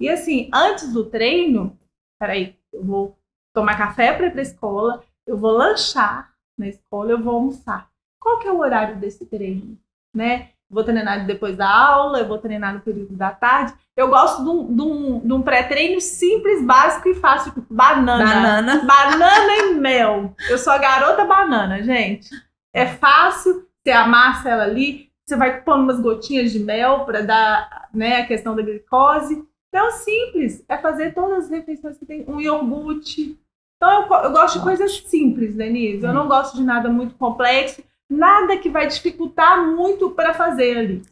E 0.00 0.08
assim, 0.08 0.50
antes 0.52 0.92
do 0.92 1.04
treino, 1.04 1.78
peraí, 2.18 2.56
eu 2.72 2.82
vou 2.82 3.18
tomar 3.52 3.78
café 3.78 4.12
para 4.12 4.26
ir 4.26 4.30
para 4.30 4.40
a 4.40 4.42
escola, 4.42 5.02
eu 5.26 5.36
vou 5.36 5.52
lanchar 5.52 6.32
na 6.58 6.68
escola, 6.68 7.12
eu 7.12 7.22
vou 7.22 7.34
almoçar. 7.34 7.88
Qual 8.18 8.38
que 8.38 8.48
é 8.48 8.52
o 8.52 8.58
horário 8.58 8.96
desse 8.96 9.24
treino? 9.26 9.78
Né? 10.14 10.50
Vou 10.68 10.82
treinar 10.82 11.26
depois 11.26 11.56
da 11.56 11.68
aula, 11.68 12.18
eu 12.18 12.26
vou 12.26 12.38
treinar 12.38 12.74
no 12.74 12.80
período 12.80 13.14
da 13.14 13.30
tarde. 13.30 13.74
Eu 13.96 14.08
gosto 14.08 14.42
de 14.42 14.50
um, 14.50 14.74
de 14.74 14.82
um, 14.82 15.20
de 15.20 15.32
um 15.32 15.42
pré-treino 15.42 16.00
simples, 16.00 16.64
básico 16.64 17.08
e 17.08 17.14
fácil. 17.14 17.52
tipo 17.52 17.72
Banana. 17.72 18.24
Banana. 18.24 18.82
Banana 18.84 19.56
e 19.58 19.74
mel. 19.74 20.34
Eu 20.48 20.58
sou 20.58 20.72
a 20.72 20.78
garota 20.78 21.24
banana, 21.24 21.82
gente. 21.82 22.28
É 22.72 22.86
fácil, 22.86 23.68
você 23.84 23.92
amassa 23.92 24.48
ela 24.48 24.64
ali, 24.64 25.10
você 25.24 25.36
vai 25.36 25.60
pondo 25.60 25.84
umas 25.84 26.00
gotinhas 26.00 26.50
de 26.50 26.58
mel 26.58 27.04
para 27.04 27.20
dar 27.20 27.88
né, 27.94 28.22
a 28.22 28.26
questão 28.26 28.56
da 28.56 28.62
glicose. 28.62 29.46
Então, 29.74 29.88
é 29.88 29.90
simples. 29.90 30.64
É 30.68 30.78
fazer 30.78 31.12
todas 31.12 31.46
as 31.46 31.50
refeições 31.50 31.98
que 31.98 32.06
tem. 32.06 32.24
Um 32.28 32.40
iogurte. 32.40 33.36
Então, 33.76 34.02
eu, 34.02 34.22
eu 34.22 34.30
gosto 34.30 34.58
de 34.58 34.64
coisas 34.64 34.98
simples, 35.00 35.56
Denise. 35.56 36.04
Eu 36.04 36.14
não 36.14 36.28
gosto 36.28 36.56
de 36.56 36.62
nada 36.62 36.88
muito 36.88 37.16
complexo. 37.16 37.82
Nada 38.08 38.56
que 38.56 38.68
vai 38.68 38.86
dificultar 38.86 39.66
muito 39.66 40.10
para 40.10 40.32
fazer 40.32 40.78
ali. 40.78 41.02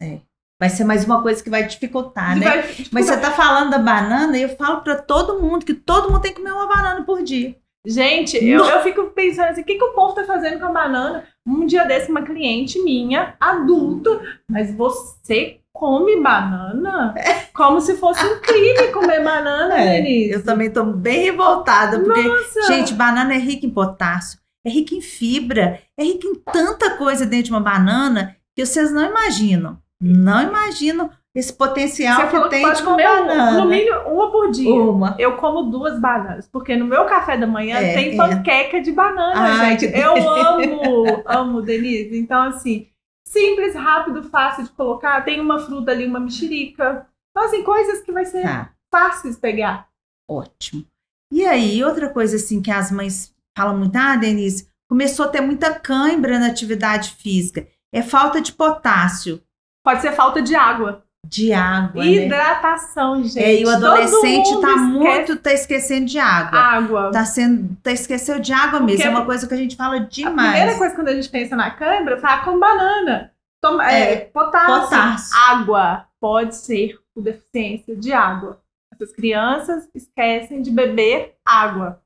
Vai 0.57 0.69
ser 0.69 0.85
mais 0.85 1.03
uma 1.03 1.21
coisa 1.21 1.43
que 1.43 1.49
vai 1.49 1.67
dificultar, 1.67 2.39
né? 2.39 2.45
Vai 2.45 2.57
Mas 2.57 2.67
dificultar. 2.77 3.03
você 3.03 3.17
tá 3.17 3.31
falando 3.31 3.71
da 3.71 3.79
banana 3.79 4.37
e 4.37 4.43
eu 4.43 4.49
falo 4.55 4.79
para 4.79 4.95
todo 4.95 5.41
mundo 5.41 5.65
que 5.65 5.73
todo 5.73 6.09
mundo 6.09 6.21
tem 6.21 6.31
que 6.31 6.39
comer 6.39 6.53
uma 6.53 6.67
banana 6.67 7.03
por 7.03 7.21
dia. 7.21 7.57
Gente, 7.85 8.37
eu, 8.37 8.63
eu 8.63 8.81
fico 8.81 9.07
pensando 9.07 9.49
assim, 9.49 9.61
o 9.61 9.65
que, 9.65 9.75
que 9.75 9.83
o 9.83 9.91
povo 9.91 10.15
tá 10.15 10.23
fazendo 10.23 10.57
com 10.57 10.67
a 10.67 10.71
banana? 10.71 11.27
Um 11.45 11.65
dia 11.65 11.83
desse, 11.83 12.09
uma 12.09 12.21
cliente 12.21 12.81
minha, 12.81 13.35
adulta, 13.41 14.21
mas 14.49 14.73
você 14.73 15.59
come 15.73 16.21
banana? 16.21 17.13
Como 17.53 17.81
se 17.81 17.95
fosse 17.97 18.25
um 18.25 18.39
crime 18.39 18.87
comer 18.91 19.23
banana, 19.23 19.75
Denise. 19.83 20.31
É, 20.33 20.35
eu 20.35 20.43
também 20.43 20.69
tô 20.69 20.83
bem 20.83 21.23
revoltada, 21.23 21.99
porque, 21.99 22.21
Nossa. 22.21 22.61
gente, 22.67 22.93
banana 22.93 23.33
é 23.33 23.37
rica 23.37 23.65
em 23.65 23.69
potássio, 23.69 24.39
é 24.65 24.69
rica 24.69 24.95
em 24.95 25.01
fibra, 25.01 25.79
é 25.97 26.03
rica 26.03 26.27
em 26.27 26.35
tanta 26.35 26.91
coisa 26.91 27.25
dentro 27.25 27.45
de 27.45 27.51
uma 27.51 27.59
banana 27.59 28.35
que 28.55 28.65
vocês 28.65 28.91
não 28.91 29.05
imaginam. 29.09 29.77
Não 30.01 30.41
imaginam 30.43 31.09
esse 31.35 31.51
potencial 31.51 32.21
você 32.21 32.27
falou 32.27 32.43
que 32.47 32.49
que 32.49 32.55
tem 32.57 32.65
pode 32.65 32.77
de 32.77 32.83
comer 32.83 33.03
banana. 33.07 33.51
no 33.53 33.65
mínimo 33.69 33.97
uma 34.05 34.31
por 34.31 34.51
dia. 34.51 34.71
Uma. 34.73 35.15
Eu 35.17 35.35
como 35.37 35.63
duas 35.63 35.99
bananas, 35.99 36.47
porque 36.51 36.75
no 36.75 36.85
meu 36.85 37.05
café 37.05 37.37
da 37.37 37.47
manhã 37.47 37.77
É, 37.77 37.93
tem 37.95 38.13
é. 38.13 38.17
panqueca 38.17 38.81
de 38.81 38.91
banana, 38.91 39.33
Ai, 39.35 39.71
gente. 39.79 39.91
que 39.91 39.97
Eu 39.97 40.13
amo, 40.15 41.23
amo, 41.25 41.61
Denise. 41.61 42.15
Então, 42.19 42.41
assim, 42.43 42.87
simples, 43.33 43.75
rápido, 43.75 44.23
fácil 44.29 44.63
de 44.63 44.69
colocar. 44.71 45.21
Tem 45.25 45.41
uma 45.41 45.59
fruta 45.59 45.91
ali, 45.91 46.05
uma 46.05 46.19
mexerica. 46.19 47.07
Então, 47.31 47.47
assim, 47.47 47.63
coisas 47.63 48.01
que 48.01 48.11
vai 48.11 48.25
ser 48.25 48.43
Tá, 48.43 48.71
fáceis 48.91 49.37
pegar. 49.37 49.89
ótimo. 50.29 50.85
E 51.31 51.43
aí, 51.45 51.83
outra 51.83 52.09
coisa 52.09 52.35
assim 52.35 52.61
que 52.61 52.69
as 52.71 52.91
mães 52.91 53.35
falam 53.57 53.75
muito, 53.77 53.95
ah, 53.95 54.15
Denise, 54.15 54.69
começou 54.87 55.25
a 55.25 55.29
ter 55.29 55.41
muita 55.41 55.73
cãibra 55.79 56.37
na 56.37 56.47
atividade 56.47 57.11
física. 57.15 57.67
É 57.91 58.01
falta 58.01 58.39
de 58.39 58.51
potássio, 58.53 59.41
Pode 59.83 60.01
ser 60.01 60.13
falta 60.13 60.41
de 60.41 60.55
água. 60.55 61.03
De 61.25 61.53
água, 61.53 62.03
né? 62.03 62.11
Hidratação, 62.11 63.23
gente. 63.23 63.39
É, 63.39 63.59
e 63.61 63.65
o 63.65 63.69
adolescente 63.69 64.49
tá 64.61 64.67
esquece 64.67 64.79
muito, 64.85 65.35
tá 65.37 65.53
esquecendo 65.53 66.05
de 66.05 66.19
água. 66.19 66.59
água. 66.59 67.11
Tá 67.11 67.25
sendo, 67.25 67.75
tá 67.81 67.91
esqueceu 67.91 68.39
de 68.39 68.51
água 68.53 68.79
mesmo. 68.79 68.97
Porque 68.97 69.07
É 69.07 69.09
uma 69.09 69.25
coisa 69.25 69.47
que 69.47 69.53
a 69.53 69.57
gente 69.57 69.75
fala 69.75 69.95
A 69.95 69.99
demais. 69.99 70.51
primeira 70.51 70.77
coisa 70.77 70.95
quando 70.95 71.07
a 71.07 71.15
gente 71.15 71.29
pensa 71.29 71.55
na 71.55 71.71
câimbra, 71.71 72.19
fala 72.19 72.43
com 72.43 72.59
banana. 72.59 73.31
Toma, 73.61 73.89
é, 73.89 74.13
É, 74.13 74.15
potássio. 74.17 74.81
potássio. 74.83 75.37
Água. 75.49 76.05
Pode 76.19 76.55
ser 76.55 76.99
por 77.15 77.23
deficiência 77.23 77.95
de 77.95 78.11
água. 78.11 78.59
Essas 78.93 79.13
crianças 79.15 79.87
esquecem 79.95 80.61
de 80.61 80.69
beber 80.71 81.33
água. 81.45 82.01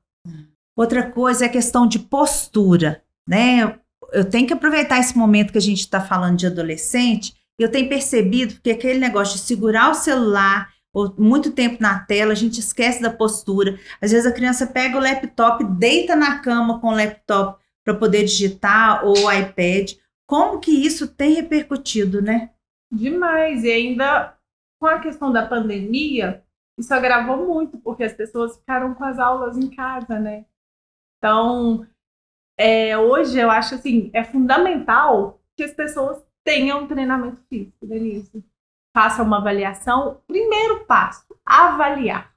Outra 0.76 1.10
coisa 1.10 1.44
é 1.44 1.48
a 1.48 1.52
questão 1.52 1.86
de 1.86 1.98
postura, 1.98 3.02
né? 3.28 3.78
Eu 4.12 4.24
tenho 4.24 4.46
que 4.46 4.52
aproveitar 4.54 4.98
esse 4.98 5.18
momento 5.18 5.52
que 5.52 5.58
a 5.58 5.62
gente 5.62 5.80
está 5.80 6.00
falando 6.00 6.36
de 6.36 6.46
adolescente. 6.46 7.34
Eu 7.58 7.70
tenho 7.70 7.88
percebido 7.88 8.60
que 8.60 8.70
aquele 8.70 8.98
negócio 8.98 9.36
de 9.36 9.42
segurar 9.42 9.90
o 9.90 9.94
celular 9.94 10.72
ou 10.92 11.14
muito 11.18 11.52
tempo 11.52 11.76
na 11.80 11.98
tela, 12.00 12.32
a 12.32 12.36
gente 12.36 12.60
esquece 12.60 13.02
da 13.02 13.10
postura. 13.10 13.78
Às 14.00 14.10
vezes 14.12 14.26
a 14.26 14.34
criança 14.34 14.66
pega 14.66 14.96
o 14.96 15.00
laptop, 15.00 15.64
deita 15.64 16.16
na 16.16 16.38
cama 16.40 16.80
com 16.80 16.88
o 16.88 16.96
laptop 16.96 17.62
para 17.84 17.94
poder 17.94 18.24
digitar 18.24 19.04
ou 19.04 19.16
o 19.16 19.32
iPad. 19.32 19.92
Como 20.26 20.60
que 20.60 20.70
isso 20.70 21.08
tem 21.08 21.34
repercutido, 21.34 22.20
né? 22.22 22.50
Demais. 22.90 23.64
E 23.64 23.70
ainda 23.70 24.36
com 24.80 24.86
a 24.86 25.00
questão 25.00 25.32
da 25.32 25.46
pandemia, 25.46 26.44
isso 26.78 26.94
agravou 26.94 27.46
muito, 27.46 27.78
porque 27.78 28.04
as 28.04 28.12
pessoas 28.12 28.56
ficaram 28.56 28.94
com 28.94 29.04
as 29.04 29.18
aulas 29.18 29.56
em 29.58 29.68
casa, 29.68 30.18
né? 30.18 30.46
Então, 31.18 31.86
é, 32.56 32.96
hoje 32.96 33.38
eu 33.38 33.50
acho 33.50 33.74
assim, 33.74 34.10
é 34.12 34.22
fundamental 34.22 35.40
que 35.56 35.64
as 35.64 35.72
pessoas 35.72 36.22
tenham 36.48 36.84
um 36.84 36.86
treinamento 36.86 37.42
físico, 37.46 37.86
Denise. 37.86 38.42
Faça 38.96 39.22
uma 39.22 39.36
avaliação. 39.36 40.22
Primeiro 40.26 40.86
passo, 40.86 41.26
avaliar. 41.44 42.34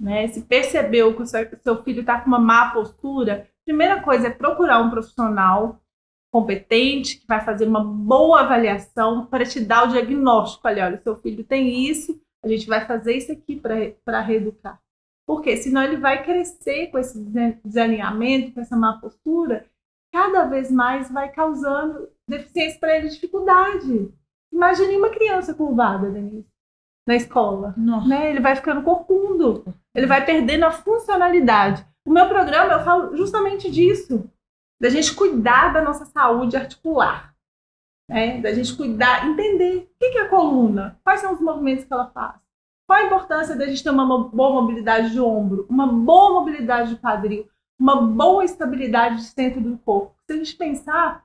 Né? 0.00 0.28
Se 0.28 0.42
percebeu 0.42 1.16
que 1.16 1.22
o 1.22 1.26
seu, 1.26 1.82
filho 1.82 2.02
está 2.02 2.20
com 2.20 2.28
uma 2.28 2.38
má 2.38 2.70
postura, 2.70 3.50
primeira 3.66 4.00
coisa 4.00 4.28
é 4.28 4.30
procurar 4.30 4.78
um 4.78 4.88
profissional 4.88 5.80
competente, 6.32 7.18
que 7.18 7.26
vai 7.26 7.44
fazer 7.44 7.66
uma 7.66 7.82
boa 7.82 8.42
avaliação 8.42 9.26
para 9.26 9.44
te 9.44 9.60
dar 9.60 9.88
o 9.88 9.90
diagnóstico. 9.90 10.68
Olha, 10.68 10.84
olha, 10.84 11.02
seu 11.02 11.16
filho 11.16 11.42
tem 11.42 11.88
isso, 11.90 12.20
a 12.44 12.46
gente 12.46 12.68
vai 12.68 12.86
fazer 12.86 13.16
isso 13.16 13.32
aqui 13.32 13.60
para 14.04 14.20
reeducar. 14.20 14.80
Porque 15.26 15.56
senão 15.56 15.82
ele 15.82 15.96
vai 15.96 16.22
crescer 16.22 16.86
com 16.92 16.98
esse 16.98 17.18
desalinhamento, 17.64 18.52
com 18.52 18.60
essa 18.60 18.76
má 18.76 19.00
postura, 19.00 19.66
cada 20.12 20.44
vez 20.44 20.70
mais 20.70 21.10
vai 21.10 21.32
causando 21.32 22.08
deficiência 22.28 22.78
para 22.78 22.96
ele, 22.96 23.08
dificuldade. 23.08 24.12
Imagine 24.52 24.96
uma 24.96 25.10
criança 25.10 25.54
curvada, 25.54 26.10
Denise, 26.10 26.46
na 27.06 27.16
escola. 27.16 27.74
Nossa. 27.76 28.08
Né? 28.08 28.30
Ele 28.30 28.40
vai 28.40 28.54
ficando 28.54 28.82
corcundo, 28.82 29.64
ele 29.94 30.06
vai 30.06 30.24
perdendo 30.24 30.64
a 30.64 30.70
funcionalidade. 30.70 31.86
O 32.06 32.10
meu 32.10 32.28
programa 32.28 32.72
eu 32.72 32.84
falo 32.84 33.16
justamente 33.16 33.70
disso, 33.70 34.30
da 34.80 34.88
gente 34.88 35.14
cuidar 35.14 35.72
da 35.72 35.82
nossa 35.82 36.04
saúde 36.06 36.56
articular, 36.56 37.34
né? 38.08 38.40
da 38.40 38.52
gente 38.52 38.74
cuidar, 38.76 39.26
entender 39.26 39.90
o 39.94 39.98
que 39.98 40.18
é 40.18 40.22
a 40.22 40.28
coluna, 40.28 40.98
quais 41.04 41.20
são 41.20 41.34
os 41.34 41.40
movimentos 41.40 41.84
que 41.84 41.92
ela 41.92 42.10
faz, 42.10 42.36
qual 42.86 42.98
a 42.98 43.04
importância 43.04 43.54
da 43.54 43.66
gente 43.66 43.82
ter 43.82 43.90
uma 43.90 44.28
boa 44.28 44.62
mobilidade 44.62 45.10
de 45.10 45.20
ombro, 45.20 45.66
uma 45.68 45.86
boa 45.86 46.40
mobilidade 46.40 46.94
de 46.94 47.00
quadril, 47.00 47.46
uma 47.78 48.00
boa 48.00 48.44
estabilidade 48.44 49.16
de 49.16 49.24
centro 49.24 49.60
do 49.60 49.76
corpo. 49.78 50.14
Se 50.26 50.32
a 50.32 50.36
gente 50.36 50.56
pensar, 50.56 51.24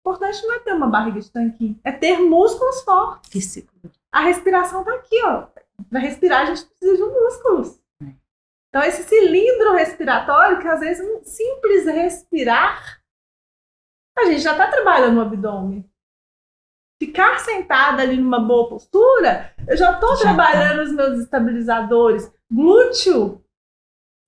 importante 0.00 0.42
não 0.46 0.54
é 0.54 0.58
ter 0.60 0.72
uma 0.72 0.86
barriga 0.88 1.20
de 1.20 1.30
tanquinho, 1.30 1.78
é 1.84 1.92
ter 1.92 2.18
músculos 2.18 2.82
fortes. 2.82 3.64
A 4.12 4.20
respiração 4.20 4.84
tá 4.84 4.94
aqui, 4.94 5.20
ó. 5.24 5.46
Para 5.88 6.00
respirar, 6.00 6.42
a 6.42 6.44
gente 6.46 6.64
precisa 6.66 6.96
de 6.96 7.10
músculos. 7.12 7.80
Então, 8.68 8.82
esse 8.82 9.02
cilindro 9.04 9.72
respiratório, 9.72 10.60
que 10.60 10.68
às 10.68 10.80
vezes 10.80 11.04
um 11.04 11.24
simples 11.24 11.86
respirar, 11.86 13.00
a 14.18 14.24
gente 14.26 14.40
já 14.42 14.52
está 14.52 14.68
trabalhando 14.70 15.14
no 15.16 15.22
abdômen. 15.22 15.84
Ficar 17.02 17.38
sentada 17.40 18.02
ali 18.02 18.16
numa 18.18 18.38
boa 18.40 18.68
postura, 18.68 19.54
eu 19.66 19.76
já 19.76 19.92
estou 19.94 20.14
Já 20.16 20.22
trabalhando 20.22 20.82
os 20.82 20.92
meus 20.92 21.18
estabilizadores. 21.20 22.30
Glúteo. 22.52 23.42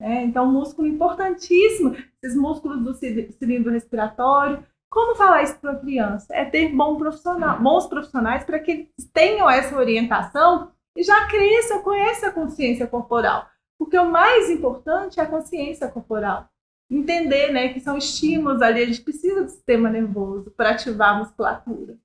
né? 0.01 0.23
então, 0.23 0.51
músculo 0.51 0.87
importantíssimo. 0.87 1.95
Esses 2.21 2.35
músculos 2.35 2.81
do 2.81 2.93
ci- 2.95 3.31
cilindro 3.33 3.71
respiratório. 3.71 4.65
Como 4.93 5.15
falar 5.15 5.41
isso 5.41 5.57
para 5.57 5.71
uma 5.71 5.79
criança? 5.79 6.27
É 6.35 6.45
ter 6.45 6.69
bom 6.69 6.95
profissional, 6.97 7.59
bons 7.59 7.87
profissionais 7.87 8.43
para 8.43 8.59
que 8.59 8.71
eles 8.71 9.09
tenham 9.11 9.49
essa 9.49 9.75
orientação 9.75 10.71
e 10.95 11.01
já 11.03 11.27
cresçam, 11.27 11.81
conheçam 11.81 12.29
a 12.29 12.31
consciência 12.31 12.85
corporal. 12.85 13.49
Porque 13.75 13.97
o 13.97 14.11
mais 14.11 14.51
importante 14.51 15.19
é 15.19 15.23
a 15.23 15.25
consciência 15.25 15.87
corporal. 15.87 16.47
Entender 16.91 17.51
né, 17.51 17.73
que 17.73 17.79
são 17.79 17.97
estímulos 17.97 18.61
ali, 18.61 18.83
a 18.83 18.85
gente 18.85 19.01
precisa 19.01 19.41
do 19.41 19.49
sistema 19.49 19.89
nervoso 19.89 20.51
para 20.51 20.69
ativar 20.69 21.15
a 21.15 21.17
musculatura. 21.17 21.97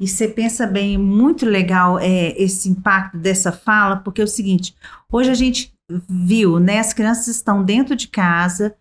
E 0.00 0.08
você 0.08 0.28
pensa 0.28 0.66
bem, 0.66 0.96
muito 0.96 1.44
legal 1.44 1.98
é, 1.98 2.30
esse 2.40 2.66
impacto 2.70 3.18
dessa 3.18 3.52
fala, 3.52 3.96
porque 3.98 4.22
é 4.22 4.24
o 4.24 4.28
seguinte: 4.28 4.74
hoje 5.12 5.30
a 5.30 5.34
gente 5.34 5.74
viu, 6.08 6.58
né? 6.58 6.78
As 6.78 6.94
crianças 6.94 7.28
estão 7.28 7.62
dentro 7.62 7.94
de 7.94 8.08
casa, 8.08 8.74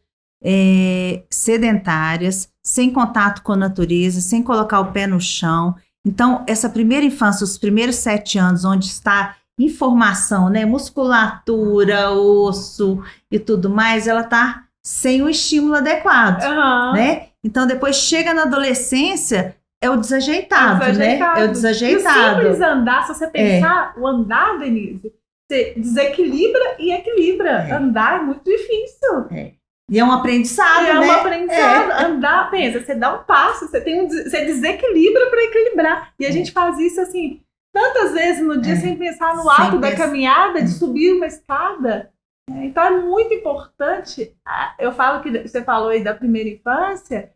é, 0.43 1.23
sedentárias, 1.29 2.49
sem 2.63 2.91
contato 2.91 3.41
com 3.41 3.53
a 3.53 3.57
natureza, 3.57 4.21
sem 4.21 4.41
colocar 4.41 4.79
o 4.79 4.91
pé 4.91 5.07
no 5.07 5.19
chão. 5.19 5.75
Então, 6.05 6.43
essa 6.47 6.69
primeira 6.69 7.05
infância, 7.05 7.43
os 7.43 7.57
primeiros 7.57 7.95
sete 7.95 8.37
anos, 8.37 8.63
onde 8.63 8.85
está 8.85 9.35
informação, 9.57 10.49
né? 10.49 10.65
Musculatura, 10.65 12.11
osso 12.11 13.01
e 13.31 13.39
tudo 13.39 13.69
mais, 13.69 14.07
ela 14.07 14.21
está 14.21 14.65
sem 14.83 15.21
o 15.21 15.29
estímulo 15.29 15.75
adequado, 15.75 16.43
uhum. 16.43 16.93
né? 16.93 17.27
Então, 17.43 17.65
depois 17.65 17.95
chega 17.95 18.33
na 18.33 18.43
adolescência, 18.43 19.55
é 19.81 19.89
o 19.89 19.95
desajeitado, 19.95 20.83
é 20.83 20.89
o 20.89 20.91
desajeitado. 20.91 21.39
né? 21.39 21.45
É 21.45 21.49
o 21.49 21.51
desajeitado. 21.51 22.41
E 22.41 22.45
o 22.45 22.53
simples 22.53 22.61
andar, 22.61 23.01
se 23.03 23.13
você 23.13 23.27
pensar, 23.27 23.93
é. 23.95 23.99
o 23.99 24.07
andar, 24.07 24.59
Denise, 24.59 25.13
você 25.47 25.73
desequilibra 25.77 26.75
e 26.79 26.91
equilibra. 26.91 27.67
É. 27.67 27.71
Andar 27.71 28.19
é 28.19 28.23
muito 28.23 28.43
difícil. 28.43 29.25
É. 29.31 29.51
E 29.89 29.99
é 29.99 30.03
um 30.03 30.11
aprendizado, 30.11 30.85
é 30.85 30.93
né? 30.93 31.07
É 31.07 31.09
um 31.09 31.11
aprendizado. 31.11 31.91
É. 31.91 32.05
Andar, 32.05 32.49
pensa, 32.49 32.83
você 32.83 32.95
dá 32.95 33.13
um 33.13 33.23
passo, 33.23 33.67
você 33.67 33.79
tem 33.81 34.01
um, 34.01 34.07
você 34.07 34.45
desequilibra 34.45 35.29
para 35.29 35.43
equilibrar. 35.43 36.13
E 36.19 36.25
a 36.25 36.29
é. 36.29 36.31
gente 36.31 36.51
faz 36.51 36.79
isso 36.79 36.99
assim 37.01 37.41
tantas 37.71 38.13
vezes 38.13 38.41
no 38.41 38.59
dia 38.61 38.73
é. 38.73 38.77
sem 38.77 38.95
pensar 38.95 39.35
no 39.35 39.43
sem 39.43 39.65
ato 39.65 39.79
da 39.79 39.95
caminhada, 39.95 40.61
de 40.61 40.69
subir 40.69 41.13
uma 41.13 41.27
escada. 41.27 42.09
Então 42.49 42.83
é 42.83 42.91
muito 43.01 43.33
importante. 43.33 44.33
Eu 44.79 44.93
falo 44.93 45.21
que 45.21 45.47
você 45.47 45.61
falou 45.61 45.89
aí 45.89 46.03
da 46.03 46.13
primeira 46.13 46.49
infância. 46.49 47.31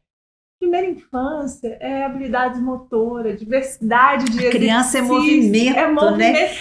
Primeira 0.59 0.87
infância 0.87 1.77
é 1.79 2.03
habilidades 2.03 2.59
motoras, 2.59 3.39
diversidade 3.39 4.25
de 4.25 4.47
a 4.47 4.51
criança 4.51 4.97
é 4.97 5.01
movimento, 5.01 5.77
é 5.77 5.87
movimento. 5.87 6.33
Né? 6.33 6.57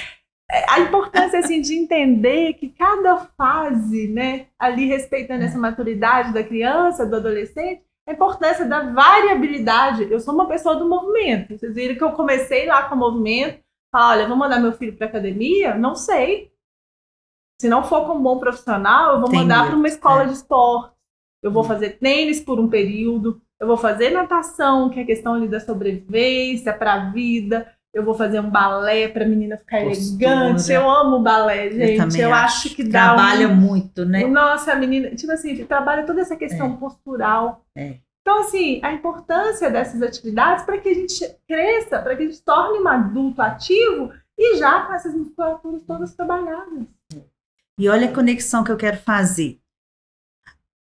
A 0.51 0.81
importância 0.81 1.41
assim 1.41 1.61
de 1.61 1.75
entender 1.75 2.55
que 2.55 2.71
cada 2.71 3.19
fase, 3.37 4.09
né, 4.09 4.47
ali 4.59 4.87
respeitando 4.87 5.45
essa 5.45 5.59
maturidade 5.59 6.33
da 6.33 6.43
criança, 6.43 7.05
do 7.05 7.17
adolescente, 7.17 7.83
a 8.07 8.13
importância 8.13 8.65
da 8.65 8.91
variabilidade. 8.91 10.11
Eu 10.11 10.19
sou 10.19 10.33
uma 10.33 10.49
pessoa 10.49 10.77
do 10.77 10.89
movimento. 10.89 11.59
Vocês 11.59 11.75
viram 11.75 11.95
que 11.95 12.03
eu 12.03 12.13
comecei 12.13 12.67
lá 12.67 12.89
com 12.89 12.95
o 12.95 12.99
movimento, 12.99 13.61
falar, 13.93 14.17
olha, 14.17 14.29
vou 14.29 14.37
mandar 14.37 14.59
meu 14.59 14.73
filho 14.73 14.97
para 14.97 15.07
academia? 15.07 15.75
Não 15.75 15.95
sei. 15.95 16.51
Se 17.61 17.69
não 17.69 17.85
for 17.85 18.07
com 18.07 18.15
um 18.15 18.23
bom 18.23 18.39
profissional, 18.39 19.15
eu 19.15 19.21
vou 19.21 19.29
Entendi. 19.29 19.43
mandar 19.43 19.67
para 19.67 19.77
uma 19.77 19.89
escola 19.89 20.23
é. 20.23 20.27
de 20.27 20.33
esporte. 20.33 20.95
Eu 21.43 21.53
vou 21.53 21.63
fazer 21.63 21.99
tênis 21.99 22.41
por 22.41 22.59
um 22.59 22.69
período. 22.69 23.43
Eu 23.61 23.67
vou 23.67 23.77
fazer 23.77 24.11
natação, 24.11 24.89
que 24.89 25.01
é 25.01 25.05
questão 25.05 25.35
ali 25.35 25.49
da 25.49 25.61
sobrevivência 25.61 26.73
para 26.73 26.95
a 26.95 27.11
vida. 27.11 27.71
Eu 27.99 28.05
vou 28.05 28.15
fazer 28.15 28.41
um 28.41 28.51
balé 28.51 29.09
para 29.09 29.25
a 29.25 29.29
menina 29.29 29.57
ficar 29.57 29.83
Postura. 29.83 30.25
elegante. 30.25 30.73
Eu 30.73 30.89
amo 30.89 31.21
balé, 31.21 31.71
gente. 31.71 32.19
Eu, 32.19 32.29
eu 32.29 32.35
acho 32.35 32.75
que 32.75 32.85
dá. 32.85 33.15
Trabalha 33.15 33.49
um... 33.49 33.55
muito, 33.55 34.05
né? 34.05 34.25
Nossa, 34.27 34.73
a 34.73 34.77
menina, 34.77 35.11
tipo 35.15 35.33
assim, 35.33 35.65
trabalha 35.65 36.07
toda 36.07 36.21
essa 36.21 36.37
questão 36.37 36.75
é. 36.75 36.77
postural. 36.77 37.65
É. 37.77 37.97
Então, 38.21 38.41
assim, 38.41 38.79
a 38.83 38.93
importância 38.93 39.71
dessas 39.71 40.03
atividades 40.03 40.65
para 40.65 40.79
que 40.79 40.89
a 40.89 40.95
gente 40.95 41.37
cresça, 41.49 41.99
para 41.99 42.15
que 42.15 42.23
a 42.23 42.27
gente 42.27 42.43
torne 42.43 42.79
um 42.79 42.87
adulto 42.87 43.41
ativo 43.41 44.13
e 44.37 44.57
já 44.59 44.83
com 44.83 44.93
essas 44.93 45.15
musculaturas 45.15 45.83
todas 45.83 46.15
trabalhadas. 46.15 46.85
E 47.79 47.89
olha 47.89 48.11
a 48.11 48.15
conexão 48.15 48.63
que 48.63 48.71
eu 48.71 48.77
quero 48.77 48.99
fazer. 48.99 49.59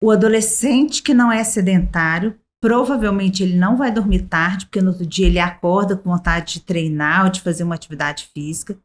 O 0.01 0.11
adolescente 0.11 1.03
que 1.03 1.13
não 1.13 1.31
é 1.31 1.43
sedentário, 1.43 2.39
provavelmente 2.65 3.43
ele 3.43 3.55
não 3.55 3.77
vai 3.77 3.91
dormir 3.91 4.23
tarde, 4.23 4.65
porque 4.65 4.81
no 4.81 4.89
outro 4.89 5.05
dia 5.05 5.27
ele 5.27 5.37
acorda 5.37 5.95
com 5.95 6.09
vontade 6.09 6.53
de 6.53 6.61
treinar 6.61 7.25
ou 7.25 7.29
de 7.29 7.41
fazer 7.41 7.63
uma 7.63 7.75
atividade 7.75 8.27
física. 8.33 8.75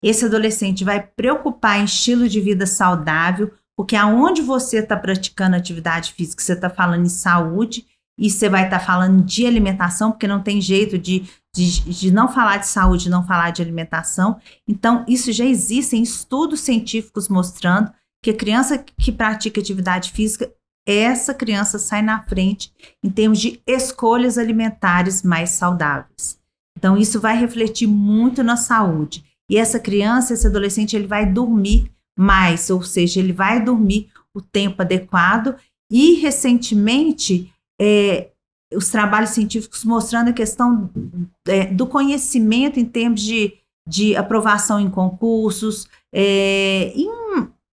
Esse 0.00 0.26
adolescente 0.26 0.84
vai 0.84 1.04
preocupar 1.04 1.80
em 1.80 1.86
estilo 1.86 2.28
de 2.28 2.40
vida 2.40 2.66
saudável, 2.66 3.52
porque 3.76 3.96
aonde 3.96 4.42
você 4.42 4.78
está 4.78 4.96
praticando 4.96 5.56
atividade 5.56 6.12
física, 6.12 6.40
você 6.40 6.52
está 6.52 6.70
falando 6.70 7.04
em 7.04 7.08
saúde 7.08 7.84
e 8.16 8.30
você 8.30 8.48
vai 8.48 8.66
estar 8.66 8.78
tá 8.78 8.84
falando 8.84 9.24
de 9.24 9.44
alimentação, 9.44 10.12
porque 10.12 10.28
não 10.28 10.40
tem 10.40 10.60
jeito 10.60 10.96
de, 10.96 11.28
de, 11.52 11.80
de 11.80 12.12
não 12.12 12.28
falar 12.28 12.58
de 12.58 12.68
saúde, 12.68 13.10
não 13.10 13.26
falar 13.26 13.50
de 13.50 13.60
alimentação. 13.60 14.38
Então, 14.68 15.04
isso 15.08 15.32
já 15.32 15.44
existem 15.44 16.00
estudos 16.00 16.60
científicos 16.60 17.28
mostrando 17.28 17.90
que 18.22 18.30
a 18.30 18.36
criança 18.36 18.78
que 18.78 19.10
pratica 19.10 19.60
atividade 19.60 20.12
física 20.12 20.48
essa 20.86 21.34
criança 21.34 21.78
sai 21.78 22.00
na 22.00 22.22
frente 22.22 22.72
em 23.02 23.10
termos 23.10 23.40
de 23.40 23.60
escolhas 23.66 24.38
alimentares 24.38 25.22
mais 25.22 25.50
saudáveis. 25.50 26.38
Então, 26.78 26.96
isso 26.96 27.20
vai 27.20 27.36
refletir 27.36 27.88
muito 27.88 28.42
na 28.42 28.56
saúde. 28.56 29.24
E 29.50 29.56
essa 29.56 29.80
criança, 29.80 30.34
esse 30.34 30.46
adolescente, 30.46 30.94
ele 30.94 31.06
vai 31.06 31.26
dormir 31.26 31.90
mais, 32.18 32.70
ou 32.70 32.82
seja, 32.82 33.18
ele 33.18 33.32
vai 33.32 33.62
dormir 33.62 34.10
o 34.34 34.40
tempo 34.40 34.82
adequado. 34.82 35.56
E, 35.90 36.14
recentemente, 36.14 37.52
é, 37.80 38.30
os 38.74 38.90
trabalhos 38.90 39.30
científicos 39.30 39.84
mostrando 39.84 40.28
a 40.28 40.32
questão 40.32 40.90
é, 41.46 41.66
do 41.66 41.86
conhecimento 41.86 42.78
em 42.78 42.84
termos 42.84 43.22
de, 43.22 43.54
de 43.88 44.16
aprovação 44.16 44.78
em 44.78 44.90
concursos, 44.90 45.88
é, 46.12 46.92
em 46.94 47.08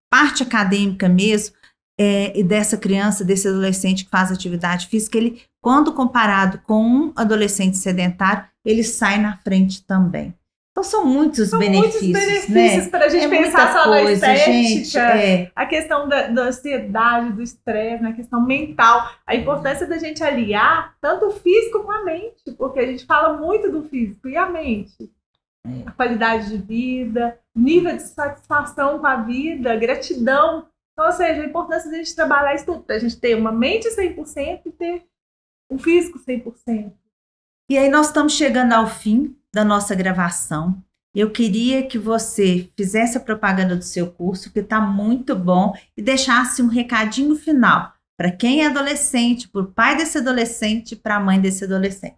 parte 0.10 0.43
acadêmica 0.43 1.10
mesmo, 1.10 1.56
é, 2.00 2.38
e 2.38 2.44
dessa 2.44 2.78
criança, 2.78 3.24
desse 3.24 3.48
adolescente 3.48 4.06
que 4.06 4.12
faz 4.12 4.32
atividade 4.32 4.88
física, 4.88 5.18
ele, 5.18 5.42
quando 5.62 5.94
comparado 5.94 6.60
com 6.60 6.84
um 6.84 7.14
adolescente 7.16 7.78
sedentário, 7.78 8.46
ele 8.66 8.84
sai 8.84 9.20
na 9.20 9.38
frente 9.38 9.86
também. 9.86 10.34
Então 10.72 10.84
são 10.84 11.06
muitos 11.06 11.52
são 11.52 11.60
benefícios, 11.60 12.02
muitos 12.02 12.50
benefícios 12.50 12.86
né? 12.86 12.90
para 12.90 13.06
a 13.06 13.10
gente 13.10 13.26
é 13.26 13.30
pensar 13.30 13.74
só 13.74 13.84
coisa, 13.84 14.04
na 14.04 14.12
estética, 14.12 14.52
gente, 14.52 14.98
é. 14.98 15.52
a 15.56 15.66
questão 15.68 16.10
da, 16.10 16.28
da 16.28 16.42
ansiedade, 16.46 17.32
do 17.34 17.44
estresse, 17.44 18.02
né? 18.02 18.10
a 18.10 18.14
questão 18.14 18.44
mental, 18.44 19.08
a 19.24 19.36
importância 19.36 19.86
da 19.86 20.00
gente 20.00 20.24
aliar 20.24 20.96
tanto 21.00 21.28
o 21.28 21.32
físico 21.32 21.84
com 21.84 21.92
a 21.92 22.04
mente, 22.04 22.52
porque 22.58 22.80
a 22.80 22.88
gente 22.88 23.06
fala 23.06 23.38
muito 23.38 23.72
do 23.72 23.84
físico 23.84 24.28
e 24.28 24.36
a 24.36 24.50
mente. 24.50 25.12
É. 25.66 25.84
A 25.86 25.92
qualidade 25.92 26.50
de 26.50 26.58
vida, 26.58 27.38
nível 27.56 27.96
de 27.96 28.02
satisfação 28.02 28.98
com 28.98 29.06
a 29.06 29.18
vida, 29.18 29.76
gratidão 29.76 30.66
então, 30.94 31.06
ou 31.08 31.12
seja, 31.12 31.42
a 31.42 31.46
importância 31.46 31.90
de 31.90 31.96
a 31.96 32.00
gente 32.00 32.16
trabalhar 32.16 32.56
isso 32.56 32.66
tudo, 32.66 32.86
a 32.90 33.00
gente 33.00 33.20
ter 33.20 33.36
uma 33.36 33.52
mente 33.52 33.90
100% 33.90 34.62
e 34.66 34.72
ter 34.72 35.04
um 35.70 35.78
físico 35.78 36.20
100%. 36.20 36.94
E 37.70 37.78
aí 37.78 37.90
nós 37.90 38.08
estamos 38.08 38.34
chegando 38.34 38.74
ao 38.74 38.88
fim 38.88 39.36
da 39.52 39.66
nossa 39.66 39.96
gravação. 39.96 40.82
Eu 41.16 41.32
queria 41.32 41.86
que 41.88 41.98
você 41.98 42.70
fizesse 42.76 43.18
a 43.18 43.22
propaganda 43.22 43.76
do 43.76 43.84
seu 43.84 44.12
curso, 44.12 44.52
que 44.52 44.60
está 44.60 44.80
muito 44.80 45.36
bom, 45.36 45.74
e 45.96 46.02
deixasse 46.02 46.62
um 46.62 46.68
recadinho 46.68 47.36
final 47.36 47.94
para 48.18 48.32
quem 48.32 48.64
é 48.64 48.68
adolescente, 48.68 49.48
para 49.48 49.62
o 49.62 49.72
pai 49.72 49.98
desse 49.98 50.18
adolescente, 50.18 50.96
para 50.96 51.16
a 51.16 51.20
mãe 51.20 51.40
desse 51.40 51.64
adolescente. 51.64 52.18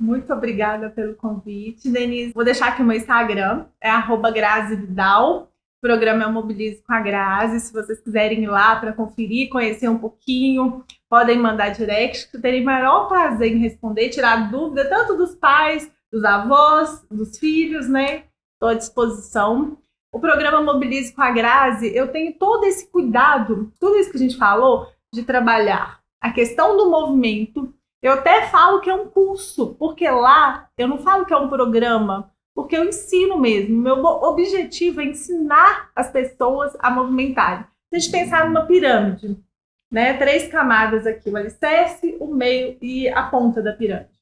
Muito 0.00 0.32
obrigada 0.32 0.90
pelo 0.90 1.14
convite, 1.14 1.90
Denise. 1.90 2.32
Vou 2.32 2.44
deixar 2.44 2.68
aqui 2.68 2.82
o 2.82 2.84
meu 2.84 2.96
Instagram, 2.96 3.66
é 3.80 3.90
arroba 3.90 4.32
Vidal, 4.68 5.42
o 5.42 5.49
programa 5.80 6.26
o 6.26 6.32
Mobilize 6.32 6.82
com 6.82 6.92
a 6.92 7.00
Grazi. 7.00 7.60
Se 7.60 7.72
vocês 7.72 8.00
quiserem 8.00 8.44
ir 8.44 8.48
lá 8.48 8.76
para 8.76 8.92
conferir, 8.92 9.48
conhecer 9.48 9.88
um 9.88 9.98
pouquinho, 9.98 10.84
podem 11.08 11.38
mandar 11.38 11.70
direct, 11.70 12.30
que 12.30 12.36
eu 12.36 12.42
terei 12.42 12.62
maior 12.62 13.08
prazer 13.08 13.52
em 13.52 13.58
responder, 13.58 14.10
tirar 14.10 14.50
dúvida 14.50 14.88
tanto 14.88 15.16
dos 15.16 15.34
pais, 15.34 15.90
dos 16.12 16.24
avós, 16.24 17.04
dos 17.10 17.38
filhos, 17.38 17.88
né? 17.88 18.24
Estou 18.54 18.68
à 18.68 18.74
disposição. 18.74 19.78
O 20.12 20.20
programa 20.20 20.60
Mobilize 20.60 21.14
com 21.14 21.22
a 21.22 21.30
Grazi, 21.30 21.94
eu 21.94 22.08
tenho 22.08 22.34
todo 22.34 22.64
esse 22.64 22.90
cuidado, 22.90 23.72
tudo 23.80 23.96
isso 23.96 24.10
que 24.10 24.16
a 24.16 24.20
gente 24.20 24.36
falou, 24.36 24.88
de 25.12 25.22
trabalhar 25.22 26.00
a 26.20 26.30
questão 26.30 26.76
do 26.76 26.90
movimento. 26.90 27.72
Eu 28.02 28.12
até 28.12 28.46
falo 28.48 28.80
que 28.80 28.90
é 28.90 28.94
um 28.94 29.08
curso, 29.08 29.74
porque 29.78 30.08
lá 30.10 30.68
eu 30.76 30.88
não 30.88 30.98
falo 30.98 31.24
que 31.24 31.32
é 31.32 31.36
um 31.36 31.48
programa 31.48 32.30
porque 32.60 32.76
eu 32.76 32.84
ensino 32.84 33.38
mesmo. 33.38 33.74
Meu 33.74 34.04
objetivo 34.04 35.00
é 35.00 35.04
ensinar 35.04 35.90
as 35.96 36.10
pessoas 36.10 36.76
a 36.78 36.90
movimentarem. 36.90 37.64
Se 37.88 37.96
a 37.96 37.98
gente 37.98 38.12
pensar 38.12 38.44
numa 38.44 38.66
pirâmide, 38.66 39.42
né? 39.90 40.12
Três 40.18 40.46
camadas 40.46 41.06
aqui, 41.06 41.30
o 41.30 41.36
alicerce, 41.38 42.18
o 42.20 42.26
meio 42.26 42.76
e 42.82 43.08
a 43.08 43.22
ponta 43.22 43.62
da 43.62 43.72
pirâmide. 43.72 44.20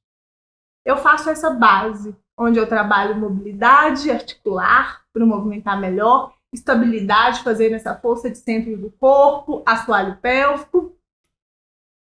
Eu 0.84 0.98
faço 0.98 1.28
essa 1.28 1.50
base, 1.50 2.14
onde 2.38 2.60
eu 2.60 2.68
trabalho 2.68 3.16
mobilidade 3.16 4.08
articular 4.08 5.02
para 5.12 5.26
movimentar 5.26 5.78
melhor, 5.80 6.32
estabilidade, 6.54 7.42
fazendo 7.42 7.74
essa 7.74 7.96
força 7.96 8.30
de 8.30 8.38
centro 8.38 8.76
do 8.76 8.90
corpo, 8.92 9.64
assoalho 9.66 10.16
pélvico, 10.18 10.96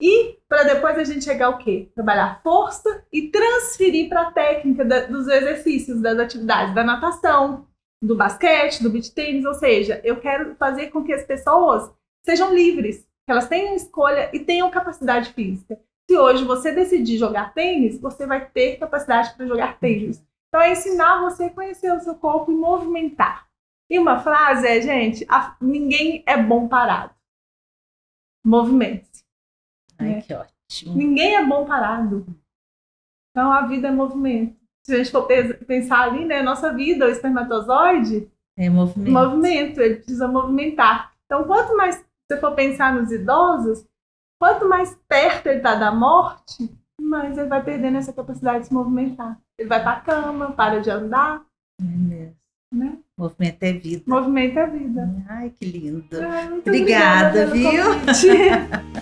e 0.07 0.37
para 0.47 0.61
depois 0.65 0.95
a 0.99 1.03
gente 1.03 1.25
chegar 1.25 1.47
ao 1.47 1.57
quê? 1.57 1.89
Trabalhar 1.95 2.39
força 2.43 3.03
e 3.11 3.29
transferir 3.29 4.07
para 4.07 4.21
a 4.21 4.31
técnica 4.31 4.85
da, 4.85 5.07
dos 5.07 5.27
exercícios, 5.27 5.99
das 5.99 6.19
atividades 6.19 6.75
da 6.75 6.83
natação, 6.83 7.65
do 7.99 8.15
basquete, 8.15 8.83
do 8.83 8.91
beach 8.91 9.11
tênis, 9.11 9.43
ou 9.45 9.55
seja, 9.55 9.99
eu 10.03 10.17
quero 10.17 10.53
fazer 10.57 10.91
com 10.91 11.03
que 11.03 11.11
as 11.11 11.23
pessoas 11.23 11.91
sejam 12.23 12.53
livres, 12.53 12.99
que 13.25 13.31
elas 13.31 13.47
tenham 13.47 13.73
escolha 13.73 14.29
e 14.31 14.39
tenham 14.39 14.69
capacidade 14.69 15.33
física. 15.33 15.79
Se 16.07 16.15
hoje 16.15 16.45
você 16.45 16.71
decidir 16.71 17.17
jogar 17.17 17.55
tênis, 17.55 17.99
você 17.99 18.27
vai 18.27 18.47
ter 18.47 18.77
capacidade 18.77 19.33
para 19.35 19.47
jogar 19.47 19.79
tênis. 19.79 20.23
Então 20.49 20.61
é 20.61 20.71
ensinar 20.71 21.19
você 21.21 21.45
a 21.45 21.49
conhecer 21.49 21.91
o 21.91 21.99
seu 21.99 22.13
corpo 22.13 22.51
e 22.51 22.55
movimentar. 22.55 23.47
E 23.89 23.97
uma 23.97 24.19
frase 24.19 24.67
é, 24.67 24.79
gente, 24.81 25.25
a, 25.27 25.55
ninguém 25.59 26.23
é 26.27 26.37
bom 26.37 26.67
parado. 26.67 27.15
Movimente-se. 28.45 29.24
Ai, 29.99 30.07
né? 30.07 30.21
que 30.21 30.33
ótimo. 30.33 30.95
Ninguém 30.95 31.35
é 31.35 31.45
bom 31.45 31.65
parado. 31.65 32.25
Então 33.31 33.51
a 33.51 33.67
vida 33.67 33.87
é 33.87 33.91
movimento. 33.91 34.55
Se 34.85 34.93
a 34.93 34.97
gente 34.97 35.11
for 35.11 35.27
pensar 35.67 36.01
ali, 36.01 36.25
né, 36.25 36.41
nossa 36.43 36.71
vida, 36.71 37.05
o 37.05 37.09
espermatozoide 37.09 38.29
é 38.57 38.69
movimento. 38.69 39.11
movimento, 39.11 39.81
ele 39.81 39.95
precisa 39.95 40.27
movimentar. 40.27 41.11
Então, 41.25 41.43
quanto 41.43 41.75
mais 41.75 42.03
você 42.27 42.39
for 42.39 42.53
pensar 42.53 42.93
nos 42.93 43.11
idosos, 43.11 43.85
quanto 44.39 44.67
mais 44.67 44.97
perto 45.07 45.47
ele 45.47 45.57
está 45.57 45.75
da 45.75 45.91
morte, 45.91 46.71
mais 46.99 47.37
ele 47.37 47.49
vai 47.49 47.63
perdendo 47.63 47.97
essa 47.97 48.13
capacidade 48.13 48.61
de 48.61 48.67
se 48.67 48.73
movimentar. 48.73 49.39
Ele 49.57 49.67
vai 49.67 49.83
para 49.83 49.91
a 49.91 50.01
cama, 50.01 50.51
para 50.53 50.79
de 50.79 50.89
andar. 50.89 51.43
É 51.79 51.83
mesmo. 51.83 52.35
Né? 52.73 52.97
Movimento 53.17 53.63
é 53.63 53.73
vida. 53.73 54.03
Movimento 54.07 54.57
é 54.59 54.67
vida. 54.67 55.09
Ai, 55.29 55.49
que 55.49 55.65
lindo. 55.65 56.07
obrigada, 56.59 57.47
obrigada 57.47 57.51
viu? 57.51 57.83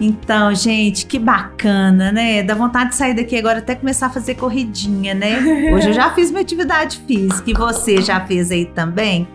Então, 0.00 0.54
gente, 0.54 1.06
que 1.06 1.18
bacana, 1.18 2.10
né? 2.10 2.42
Dá 2.42 2.54
vontade 2.54 2.90
de 2.90 2.96
sair 2.96 3.14
daqui 3.14 3.36
agora 3.36 3.60
até 3.60 3.74
começar 3.74 4.06
a 4.06 4.10
fazer 4.10 4.34
corridinha, 4.34 5.14
né? 5.14 5.38
Hoje 5.72 5.88
eu 5.88 5.92
já 5.92 6.10
fiz 6.12 6.30
minha 6.30 6.42
atividade 6.42 6.98
física 7.06 7.50
e 7.50 7.54
você 7.54 8.02
já 8.02 8.20
fez 8.20 8.50
aí 8.50 8.66
também? 8.66 9.28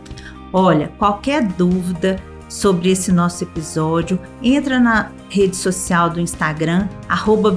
Olha, 0.52 0.91
qualquer 0.98 1.43
dúvida 1.43 2.19
sobre 2.50 2.89
esse 2.89 3.12
nosso 3.12 3.43
episódio, 3.43 4.19
entra 4.41 4.80
na 4.80 5.12
rede 5.30 5.56
social 5.56 6.10
do 6.10 6.19
Instagram, 6.19 6.89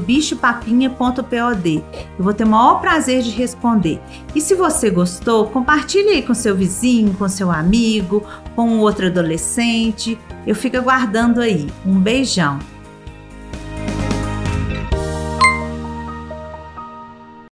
bichopapinha.pod. 0.07 1.85
Eu 2.19 2.25
vou 2.25 2.35
ter 2.35 2.45
o 2.45 2.49
maior 2.49 2.81
prazer 2.81 3.23
de 3.23 3.31
responder. 3.31 3.99
E 4.35 4.41
se 4.41 4.55
você 4.55 4.91
gostou, 4.91 5.47
compartilhe 5.47 6.11
aí 6.11 6.23
com 6.23 6.35
seu 6.35 6.55
vizinho, 6.55 7.15
com 7.15 7.27
seu 7.27 7.51
amigo, 7.51 8.23
com 8.55 8.79
outro 8.81 9.07
adolescente. 9.07 10.19
Eu 10.47 10.55
fico 10.55 10.77
aguardando 10.77 11.41
aí. 11.41 11.69
Um 11.87 11.99
beijão. 11.99 12.59